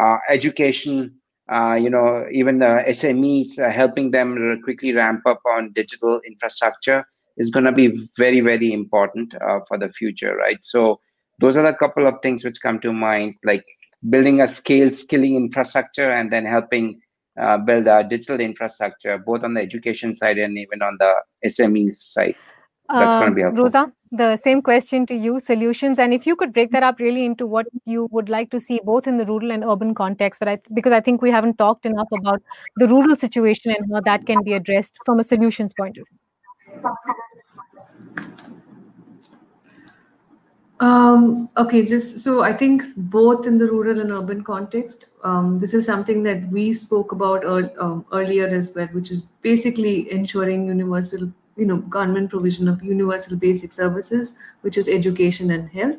uh, 0.00 0.18
education, 0.28 1.16
uh, 1.50 1.74
you 1.74 1.90
know, 1.90 2.26
even 2.32 2.58
the 2.58 2.84
SMEs, 2.88 3.58
uh, 3.58 3.70
helping 3.70 4.10
them 4.10 4.60
quickly 4.62 4.92
ramp 4.92 5.22
up 5.26 5.40
on 5.56 5.72
digital 5.72 6.20
infrastructure 6.26 7.04
is 7.36 7.50
going 7.50 7.64
to 7.64 7.72
be 7.72 8.08
very, 8.18 8.40
very 8.40 8.72
important 8.72 9.34
for 9.68 9.78
the 9.78 9.88
future, 9.88 10.36
right? 10.36 10.62
So 10.62 11.00
those 11.40 11.56
are 11.56 11.66
the 11.66 11.74
couple 11.74 12.06
of 12.06 12.14
things 12.22 12.44
which 12.44 12.60
come 12.60 12.78
to 12.80 12.92
mind 12.92 13.34
like 13.44 13.64
building 14.08 14.40
a 14.40 14.48
scale 14.48 14.92
skilling 14.92 15.36
infrastructure 15.36 16.10
and 16.10 16.30
then 16.30 16.44
helping 16.46 17.00
uh, 17.40 17.56
build 17.58 17.86
a 17.86 18.04
digital 18.04 18.40
infrastructure 18.40 19.18
both 19.18 19.44
on 19.44 19.54
the 19.54 19.60
education 19.60 20.14
side 20.14 20.38
and 20.38 20.58
even 20.58 20.82
on 20.82 20.96
the 20.98 21.12
SMEs 21.46 21.94
side. 21.94 22.34
That's 22.88 23.16
going 23.18 23.30
to 23.30 23.34
be 23.36 23.42
helpful. 23.42 23.64
Rosa, 23.64 23.92
the 24.10 24.36
same 24.36 24.60
question 24.62 25.06
to 25.06 25.14
you 25.14 25.38
solutions. 25.38 26.00
And 26.00 26.12
if 26.12 26.26
you 26.26 26.34
could 26.34 26.52
break 26.52 26.72
that 26.72 26.82
up 26.82 26.98
really 26.98 27.24
into 27.24 27.46
what 27.46 27.66
you 27.84 28.08
would 28.10 28.28
like 28.28 28.50
to 28.50 28.58
see 28.58 28.80
both 28.84 29.06
in 29.06 29.16
the 29.16 29.24
rural 29.26 29.52
and 29.52 29.62
urban 29.62 29.94
context 29.94 30.40
but 30.40 30.48
I, 30.48 30.58
because 30.74 30.92
i 30.92 31.00
think 31.00 31.22
we 31.22 31.30
haven't 31.30 31.58
talked 31.58 31.86
enough 31.86 32.08
about 32.12 32.42
the 32.76 32.88
rural 32.88 33.16
situation 33.16 33.72
and 33.72 33.86
how 33.92 34.00
that 34.00 34.26
can 34.26 34.42
be 34.42 34.54
addressed 34.54 34.98
from 35.04 35.20
a 35.20 35.24
solutions 35.24 35.72
point 35.72 35.96
of 35.98 36.06
view 36.08 36.18
um, 40.80 41.48
okay 41.56 41.84
just 41.84 42.20
so 42.20 42.42
i 42.42 42.52
think 42.52 42.82
both 42.96 43.46
in 43.46 43.58
the 43.58 43.66
rural 43.66 44.00
and 44.00 44.10
urban 44.10 44.42
context 44.42 45.06
um, 45.24 45.58
this 45.58 45.74
is 45.74 45.84
something 45.84 46.22
that 46.22 46.48
we 46.48 46.72
spoke 46.72 47.12
about 47.12 47.44
um, 47.78 48.04
earlier 48.12 48.46
as 48.46 48.72
well 48.74 48.86
which 48.92 49.10
is 49.10 49.22
basically 49.48 50.10
ensuring 50.10 50.64
universal 50.64 51.30
you 51.56 51.66
know 51.66 51.76
government 51.96 52.30
provision 52.30 52.68
of 52.68 52.82
universal 52.82 53.36
basic 53.36 53.72
services, 53.72 54.36
which 54.62 54.78
is 54.78 54.88
education 54.88 55.50
and 55.50 55.68
health. 55.68 55.98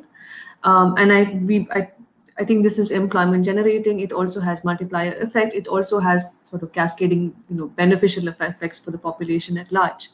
Um, 0.64 0.96
and 0.98 1.14
I 1.14 1.24
we 1.50 1.68
I, 1.72 1.92
I 2.40 2.46
think 2.46 2.64
this 2.64 2.80
is 2.80 2.92
employment 2.92 3.46
generating. 3.46 4.00
It 4.00 4.12
also 4.12 4.40
has 4.42 4.64
multiplier 4.64 5.14
effect. 5.22 5.54
It 5.54 5.68
also 5.68 6.00
has 6.00 6.38
sort 6.44 6.64
of 6.64 6.72
cascading 6.72 7.36
you 7.50 7.58
know 7.58 7.68
beneficial 7.68 8.28
effects 8.28 8.80
for 8.80 8.92
the 8.92 8.98
population 8.98 9.58
at 9.58 9.72
large. 9.72 10.10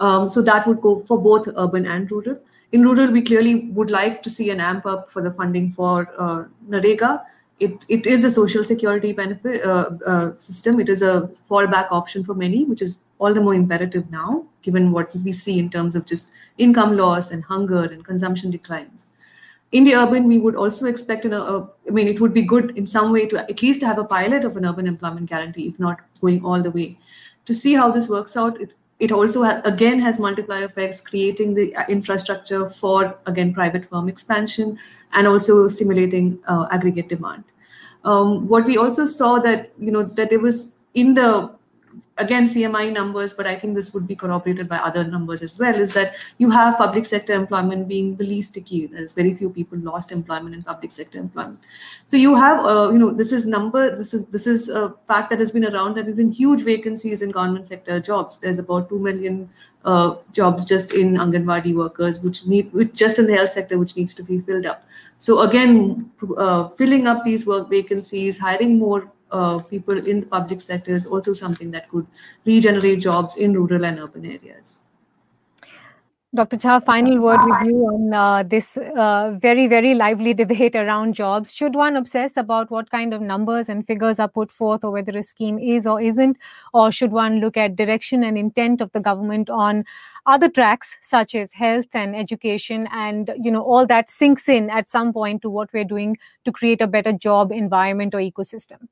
Um, 0.00 0.30
so 0.30 0.42
that 0.42 0.66
would 0.66 0.80
go 0.80 1.00
for 1.00 1.20
both 1.20 1.48
urban 1.56 1.86
and 1.86 2.10
rural. 2.10 2.38
In 2.72 2.82
rural, 2.82 3.10
we 3.10 3.22
clearly 3.22 3.66
would 3.70 3.90
like 3.90 4.22
to 4.22 4.30
see 4.30 4.50
an 4.50 4.60
amp 4.60 4.86
up 4.86 5.08
for 5.08 5.22
the 5.22 5.32
funding 5.32 5.70
for 5.72 6.08
uh, 6.18 6.44
NREGA. 6.68 7.22
It, 7.60 7.84
it 7.88 8.06
is 8.06 8.22
a 8.22 8.30
social 8.30 8.62
security 8.62 9.12
benefit 9.12 9.64
uh, 9.64 9.90
uh, 10.06 10.36
system. 10.36 10.78
It 10.78 10.88
is 10.88 11.02
a 11.02 11.30
fallback 11.50 11.88
option 11.90 12.22
for 12.22 12.34
many, 12.34 12.64
which 12.64 12.82
is 12.82 13.04
all 13.18 13.34
the 13.34 13.40
more 13.40 13.54
imperative 13.54 14.08
now, 14.10 14.46
given 14.62 14.92
what 14.92 15.14
we 15.24 15.32
see 15.32 15.58
in 15.58 15.68
terms 15.68 15.96
of 15.96 16.06
just 16.06 16.32
income 16.58 16.96
loss 16.96 17.32
and 17.32 17.42
hunger 17.42 17.82
and 17.82 18.04
consumption 18.04 18.50
declines. 18.52 19.08
In 19.72 19.84
the 19.84 19.94
urban, 19.96 20.28
we 20.28 20.38
would 20.38 20.54
also 20.54 20.86
expect, 20.86 21.24
an, 21.24 21.34
uh, 21.34 21.66
I 21.86 21.90
mean, 21.90 22.06
it 22.06 22.20
would 22.20 22.32
be 22.32 22.42
good 22.42 22.76
in 22.78 22.86
some 22.86 23.12
way 23.12 23.26
to 23.26 23.38
at 23.38 23.60
least 23.60 23.82
have 23.82 23.98
a 23.98 24.04
pilot 24.04 24.44
of 24.44 24.56
an 24.56 24.64
urban 24.64 24.86
employment 24.86 25.28
guarantee, 25.28 25.66
if 25.66 25.78
not 25.80 26.00
going 26.20 26.44
all 26.44 26.62
the 26.62 26.70
way. 26.70 26.98
To 27.46 27.54
see 27.54 27.74
how 27.74 27.90
this 27.90 28.08
works 28.08 28.36
out, 28.36 28.60
it, 28.60 28.72
it 28.98 29.12
also 29.12 29.44
ha- 29.44 29.60
again 29.64 30.00
has 30.00 30.18
multiplier 30.18 30.64
effects, 30.64 31.00
creating 31.00 31.54
the 31.54 31.74
uh, 31.76 31.84
infrastructure 31.88 32.68
for, 32.68 33.18
again, 33.26 33.54
private 33.54 33.84
firm 33.84 34.08
expansion 34.08 34.78
and 35.12 35.26
also 35.26 35.68
stimulating 35.68 36.38
uh, 36.48 36.66
aggregate 36.70 37.08
demand. 37.08 37.44
Um, 38.04 38.48
what 38.48 38.64
we 38.64 38.76
also 38.76 39.04
saw 39.04 39.38
that, 39.40 39.72
you 39.78 39.90
know, 39.90 40.02
that 40.02 40.32
it 40.32 40.40
was 40.40 40.78
in 40.94 41.14
the 41.14 41.50
again 42.18 42.44
cmi 42.46 42.92
numbers 42.92 43.32
but 43.32 43.46
i 43.46 43.54
think 43.54 43.74
this 43.74 43.92
would 43.94 44.06
be 44.06 44.16
corroborated 44.16 44.68
by 44.68 44.78
other 44.78 45.04
numbers 45.04 45.42
as 45.42 45.58
well 45.58 45.74
is 45.74 45.92
that 45.92 46.14
you 46.38 46.50
have 46.50 46.76
public 46.76 47.06
sector 47.06 47.32
employment 47.32 47.88
being 47.88 48.14
the 48.16 48.24
least 48.24 48.50
sticky 48.50 48.86
there's 48.86 49.12
very 49.12 49.34
few 49.34 49.50
people 49.50 49.78
lost 49.78 50.12
employment 50.12 50.54
in 50.54 50.62
public 50.62 50.92
sector 50.92 51.18
employment. 51.18 51.58
So 52.06 52.16
you 52.16 52.34
have 52.36 52.64
uh, 52.64 52.90
you 52.92 52.98
know 52.98 53.10
this 53.10 53.32
is 53.32 53.46
number 53.46 53.96
this 53.96 54.14
is 54.14 54.26
this 54.26 54.46
is 54.46 54.68
a 54.68 54.94
fact 55.06 55.30
that 55.30 55.38
has 55.38 55.50
been 55.50 55.64
around 55.64 55.96
that 55.96 56.04
there's 56.06 56.16
been 56.16 56.32
huge 56.32 56.62
vacancies 56.62 57.22
in 57.22 57.30
government 57.30 57.68
sector 57.68 58.00
jobs. 58.00 58.40
There's 58.40 58.58
about 58.58 58.88
2 58.88 58.98
million 58.98 59.50
uh, 59.84 60.16
jobs 60.32 60.64
just 60.64 60.92
in 60.92 61.14
anganwadi 61.26 61.74
workers 61.74 62.22
which 62.22 62.46
need 62.46 62.72
which 62.72 62.94
just 63.04 63.18
in 63.18 63.26
the 63.26 63.36
health 63.36 63.52
sector 63.52 63.78
which 63.78 63.96
needs 63.96 64.14
to 64.14 64.22
be 64.22 64.40
filled 64.40 64.66
up. 64.66 64.84
So 65.18 65.40
again 65.40 66.10
uh, 66.36 66.68
filling 66.80 67.06
up 67.06 67.24
these 67.24 67.46
work 67.46 67.70
vacancies 67.70 68.38
hiring 68.38 68.78
more 68.78 69.10
uh, 69.30 69.58
people 69.58 69.96
in 69.96 70.20
the 70.20 70.26
public 70.26 70.60
sector 70.60 70.94
is 70.94 71.06
also 71.06 71.32
something 71.32 71.70
that 71.70 71.88
could 71.88 72.06
regenerate 72.44 73.00
jobs 73.00 73.36
in 73.36 73.52
rural 73.52 73.84
and 73.84 73.98
urban 73.98 74.26
areas. 74.26 74.82
Dr. 76.34 76.58
Jha, 76.58 76.84
final 76.84 77.18
word 77.20 77.40
with 77.42 77.62
you 77.66 77.86
on 77.86 78.12
uh, 78.12 78.42
this 78.42 78.76
uh, 78.76 79.34
very, 79.38 79.66
very 79.66 79.94
lively 79.94 80.34
debate 80.34 80.76
around 80.76 81.14
jobs. 81.14 81.54
Should 81.54 81.74
one 81.74 81.96
obsess 81.96 82.36
about 82.36 82.70
what 82.70 82.90
kind 82.90 83.14
of 83.14 83.22
numbers 83.22 83.70
and 83.70 83.86
figures 83.86 84.20
are 84.20 84.28
put 84.28 84.52
forth, 84.52 84.84
or 84.84 84.90
whether 84.90 85.16
a 85.16 85.22
scheme 85.22 85.58
is 85.58 85.86
or 85.86 86.02
isn't, 86.02 86.36
or 86.74 86.92
should 86.92 87.12
one 87.12 87.40
look 87.40 87.56
at 87.56 87.76
direction 87.76 88.22
and 88.22 88.36
intent 88.36 88.82
of 88.82 88.92
the 88.92 89.00
government 89.00 89.48
on 89.48 89.86
other 90.26 90.50
tracks 90.50 90.98
such 91.00 91.34
as 91.34 91.54
health 91.54 91.88
and 91.94 92.14
education, 92.14 92.86
and 92.92 93.30
you 93.42 93.50
know 93.50 93.62
all 93.62 93.86
that 93.86 94.10
sinks 94.10 94.50
in 94.50 94.68
at 94.68 94.86
some 94.86 95.14
point 95.14 95.40
to 95.40 95.48
what 95.48 95.72
we're 95.72 95.82
doing 95.82 96.18
to 96.44 96.52
create 96.52 96.82
a 96.82 96.86
better 96.86 97.12
job 97.14 97.50
environment 97.50 98.14
or 98.14 98.18
ecosystem? 98.18 98.88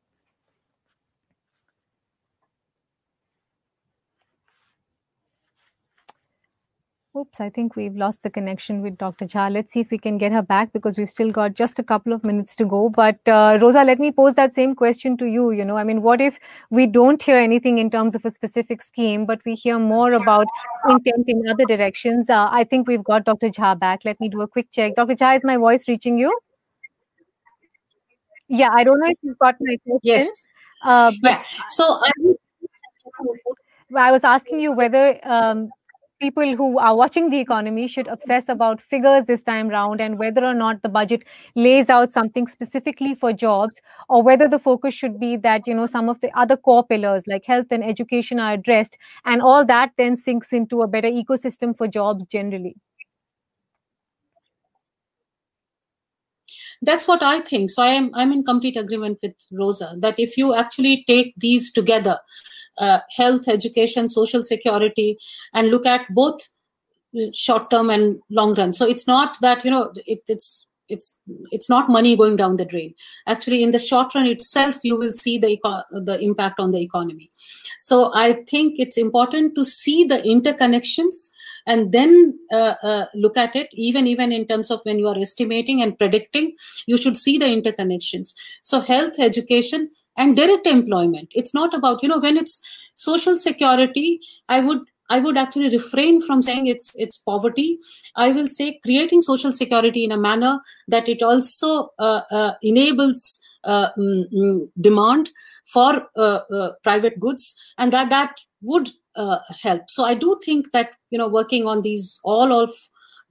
Oops, 7.16 7.40
I 7.40 7.48
think 7.48 7.76
we've 7.76 7.96
lost 7.96 8.22
the 8.22 8.28
connection 8.28 8.82
with 8.82 8.98
Dr. 8.98 9.24
Jha. 9.24 9.50
Let's 9.50 9.72
see 9.72 9.80
if 9.80 9.90
we 9.90 9.96
can 9.96 10.18
get 10.18 10.32
her 10.32 10.42
back 10.42 10.70
because 10.74 10.98
we've 10.98 11.08
still 11.08 11.30
got 11.30 11.54
just 11.54 11.78
a 11.78 11.82
couple 11.82 12.12
of 12.12 12.22
minutes 12.22 12.54
to 12.56 12.66
go. 12.66 12.90
But 12.90 13.26
uh, 13.26 13.58
Rosa, 13.62 13.84
let 13.84 13.98
me 13.98 14.12
pose 14.12 14.34
that 14.34 14.54
same 14.54 14.74
question 14.74 15.16
to 15.18 15.24
you. 15.24 15.50
You 15.50 15.64
know, 15.64 15.78
I 15.78 15.84
mean, 15.84 16.02
what 16.02 16.20
if 16.20 16.38
we 16.68 16.86
don't 16.86 17.22
hear 17.22 17.38
anything 17.38 17.78
in 17.78 17.90
terms 17.90 18.14
of 18.14 18.26
a 18.26 18.30
specific 18.30 18.82
scheme, 18.82 19.24
but 19.24 19.40
we 19.46 19.54
hear 19.54 19.78
more 19.78 20.12
about 20.12 20.46
intent 20.90 21.24
in 21.26 21.42
other 21.48 21.64
directions? 21.64 22.28
Uh, 22.28 22.50
I 22.50 22.64
think 22.64 22.86
we've 22.86 23.04
got 23.04 23.24
Dr. 23.24 23.48
Jha 23.48 23.78
back. 23.78 24.00
Let 24.04 24.20
me 24.20 24.28
do 24.28 24.42
a 24.42 24.48
quick 24.48 24.70
check. 24.70 24.94
Dr. 24.96 25.14
Jha, 25.14 25.36
is 25.36 25.44
my 25.44 25.56
voice 25.56 25.88
reaching 25.88 26.18
you? 26.18 26.38
Yeah, 28.48 28.68
I 28.74 28.84
don't 28.84 29.00
know 29.00 29.08
if 29.08 29.16
you've 29.22 29.38
got 29.38 29.54
my 29.58 29.78
question. 29.86 30.00
Yes. 30.02 30.46
Uh, 30.84 31.12
yeah. 31.22 31.42
So 31.70 31.98
I, 32.02 32.10
I 33.96 34.12
was 34.12 34.22
asking 34.22 34.60
you 34.60 34.72
whether 34.72 35.18
um, 35.26 35.70
people 36.20 36.56
who 36.56 36.78
are 36.78 36.96
watching 36.96 37.28
the 37.28 37.38
economy 37.38 37.86
should 37.86 38.06
obsess 38.08 38.48
about 38.48 38.80
figures 38.80 39.24
this 39.26 39.42
time 39.42 39.68
round 39.68 40.00
and 40.00 40.18
whether 40.18 40.44
or 40.44 40.54
not 40.54 40.80
the 40.82 40.88
budget 40.88 41.22
lays 41.54 41.90
out 41.90 42.10
something 42.10 42.46
specifically 42.46 43.14
for 43.14 43.32
jobs 43.34 43.74
or 44.08 44.22
whether 44.22 44.48
the 44.48 44.58
focus 44.58 44.94
should 44.94 45.20
be 45.20 45.36
that 45.36 45.66
you 45.66 45.74
know 45.74 45.84
some 45.86 46.08
of 46.08 46.20
the 46.22 46.30
other 46.38 46.56
core 46.56 46.86
pillars 46.86 47.24
like 47.26 47.44
health 47.44 47.66
and 47.70 47.84
education 47.84 48.40
are 48.40 48.54
addressed 48.54 48.96
and 49.26 49.42
all 49.42 49.64
that 49.64 49.90
then 49.98 50.16
sinks 50.16 50.52
into 50.54 50.80
a 50.80 50.88
better 50.88 51.08
ecosystem 51.10 51.76
for 51.76 51.86
jobs 51.86 52.24
generally. 52.26 52.74
That's 56.82 57.06
what 57.08 57.22
i 57.22 57.40
think. 57.40 57.70
So 57.70 57.82
i 57.82 57.88
am 57.88 58.10
i'm 58.14 58.32
in 58.32 58.42
complete 58.44 58.76
agreement 58.76 59.18
with 59.22 59.34
rosa 59.52 59.94
that 59.98 60.18
if 60.18 60.36
you 60.38 60.54
actually 60.54 61.04
take 61.06 61.34
these 61.36 61.72
together 61.72 62.18
uh, 62.78 63.00
health, 63.10 63.48
education, 63.48 64.08
social 64.08 64.42
security, 64.42 65.18
and 65.54 65.68
look 65.68 65.86
at 65.86 66.06
both 66.14 66.48
short 67.32 67.70
term 67.70 67.90
and 67.90 68.20
long 68.30 68.54
run. 68.54 68.72
So 68.72 68.86
it's 68.86 69.06
not 69.06 69.36
that 69.40 69.64
you 69.64 69.70
know 69.70 69.92
it, 70.06 70.20
it's 70.28 70.66
it's 70.88 71.20
it's 71.50 71.68
not 71.68 71.88
money 71.88 72.16
going 72.16 72.36
down 72.36 72.56
the 72.56 72.64
drain. 72.64 72.94
Actually, 73.26 73.62
in 73.62 73.70
the 73.70 73.78
short 73.78 74.14
run 74.14 74.26
itself, 74.26 74.78
you 74.82 74.96
will 74.96 75.12
see 75.12 75.38
the 75.38 75.58
the 75.90 76.18
impact 76.20 76.60
on 76.60 76.70
the 76.70 76.80
economy. 76.80 77.30
So 77.80 78.12
I 78.14 78.44
think 78.48 78.78
it's 78.78 78.98
important 78.98 79.54
to 79.54 79.64
see 79.64 80.04
the 80.04 80.18
interconnections 80.18 81.30
and 81.66 81.92
then 81.92 82.38
uh, 82.52 82.74
uh, 82.82 83.06
look 83.14 83.36
at 83.36 83.56
it 83.56 83.68
even 83.72 84.06
even 84.06 84.32
in 84.32 84.46
terms 84.46 84.70
of 84.70 84.80
when 84.84 84.98
you 84.98 85.08
are 85.08 85.18
estimating 85.18 85.82
and 85.82 85.98
predicting 85.98 86.54
you 86.86 86.96
should 86.96 87.16
see 87.16 87.38
the 87.38 87.46
interconnections. 87.46 88.34
So 88.62 88.80
health 88.80 89.18
education 89.18 89.90
and 90.16 90.36
direct 90.36 90.66
employment. 90.66 91.28
It's 91.32 91.54
not 91.54 91.74
about 91.74 92.02
you 92.02 92.08
know 92.08 92.18
when 92.18 92.36
it's 92.36 92.60
social 92.94 93.36
security 93.36 94.20
i 94.48 94.58
would 94.58 94.78
i 95.10 95.18
would 95.18 95.36
actually 95.36 95.68
refrain 95.68 96.20
from 96.20 96.42
saying 96.42 96.66
it's 96.66 96.94
it's 96.96 97.18
poverty. 97.18 97.78
I 98.16 98.30
will 98.30 98.48
say 98.48 98.80
creating 98.82 99.20
social 99.20 99.52
security 99.52 100.04
in 100.04 100.12
a 100.12 100.16
manner 100.16 100.60
that 100.88 101.08
it 101.08 101.22
also 101.22 101.90
uh, 101.98 102.22
uh, 102.30 102.54
enables 102.62 103.40
uh, 103.64 103.88
mm, 103.98 104.24
mm, 104.32 104.68
demand 104.80 105.30
for 105.66 106.08
uh, 106.16 106.40
uh, 106.50 106.72
private 106.82 107.20
goods 107.20 107.54
and 107.78 107.92
that 107.92 108.10
that 108.10 108.40
would 108.62 108.90
uh, 109.16 109.38
help. 109.62 109.90
So 109.90 110.04
i 110.04 110.14
do 110.14 110.36
think 110.44 110.72
that 110.72 110.90
you 111.10 111.18
know 111.18 111.28
working 111.28 111.66
on 111.66 111.82
these 111.82 112.20
all 112.24 112.52
of 112.52 112.70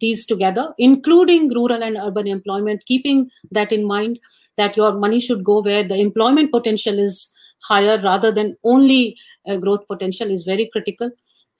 these 0.02 0.26
together 0.26 0.74
including 0.78 1.48
rural 1.54 1.84
and 1.84 1.98
urban 1.98 2.28
employment 2.28 2.84
keeping 2.86 3.30
that 3.52 3.72
in 3.72 3.86
mind 3.88 4.20
that 4.58 4.76
your 4.76 4.94
money 4.94 5.20
should 5.20 5.44
go 5.44 5.62
where 5.62 5.84
the 5.84 5.96
employment 5.96 6.52
potential 6.52 7.00
is 7.00 7.34
higher 7.64 8.00
rather 8.02 8.32
than 8.32 8.56
only 8.64 9.16
uh, 9.48 9.56
growth 9.58 9.88
potential 9.88 10.30
is 10.30 10.44
very 10.44 10.70
critical. 10.72 11.10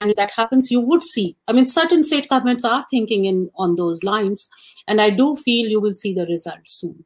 And 0.00 0.10
if 0.10 0.16
that 0.16 0.30
happens 0.30 0.70
you 0.70 0.80
would 0.80 1.02
see 1.02 1.36
i 1.48 1.52
mean 1.52 1.68
certain 1.68 2.02
state 2.02 2.28
governments 2.28 2.64
are 2.64 2.84
thinking 2.90 3.24
in 3.24 3.50
on 3.56 3.76
those 3.76 4.02
lines. 4.04 4.48
And 4.86 5.00
i 5.00 5.10
do 5.10 5.36
feel 5.36 5.68
you 5.68 5.80
will 5.80 5.94
see 5.94 6.14
the 6.14 6.26
results 6.26 6.80
soon 6.80 7.04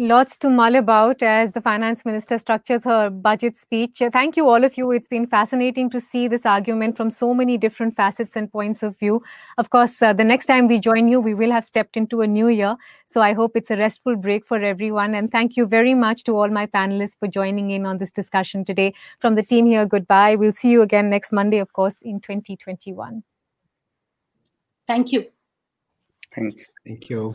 Lots 0.00 0.38
to 0.38 0.48
mull 0.48 0.76
about 0.76 1.22
as 1.22 1.52
the 1.52 1.60
finance 1.60 2.06
minister 2.06 2.38
structures 2.38 2.84
her 2.84 3.10
budget 3.10 3.54
speech. 3.54 4.00
Thank 4.14 4.34
you, 4.34 4.48
all 4.48 4.64
of 4.64 4.78
you. 4.78 4.92
It's 4.92 5.08
been 5.08 5.26
fascinating 5.26 5.90
to 5.90 6.00
see 6.00 6.26
this 6.26 6.46
argument 6.46 6.96
from 6.96 7.10
so 7.10 7.34
many 7.34 7.58
different 7.58 7.94
facets 7.94 8.34
and 8.34 8.50
points 8.50 8.82
of 8.82 8.98
view. 8.98 9.22
Of 9.58 9.68
course, 9.68 10.00
uh, 10.00 10.14
the 10.14 10.24
next 10.24 10.46
time 10.46 10.68
we 10.68 10.78
join 10.80 11.08
you, 11.08 11.20
we 11.20 11.34
will 11.34 11.50
have 11.50 11.66
stepped 11.66 11.98
into 11.98 12.22
a 12.22 12.26
new 12.26 12.48
year. 12.48 12.76
So 13.04 13.20
I 13.20 13.34
hope 13.34 13.52
it's 13.56 13.70
a 13.70 13.76
restful 13.76 14.16
break 14.16 14.46
for 14.46 14.56
everyone. 14.56 15.14
And 15.14 15.30
thank 15.30 15.58
you 15.58 15.66
very 15.66 15.92
much 15.92 16.24
to 16.24 16.34
all 16.34 16.48
my 16.48 16.64
panelists 16.64 17.18
for 17.18 17.28
joining 17.28 17.70
in 17.70 17.84
on 17.84 17.98
this 17.98 18.10
discussion 18.10 18.64
today. 18.64 18.94
From 19.18 19.34
the 19.34 19.42
team 19.42 19.66
here, 19.66 19.84
goodbye. 19.84 20.34
We'll 20.34 20.54
see 20.54 20.70
you 20.70 20.80
again 20.80 21.10
next 21.10 21.30
Monday, 21.30 21.58
of 21.58 21.74
course, 21.74 21.96
in 22.00 22.20
2021. 22.20 23.22
Thank 24.86 25.12
you. 25.12 25.26
Thanks. 26.34 26.72
Thank 26.86 27.10
you. 27.10 27.34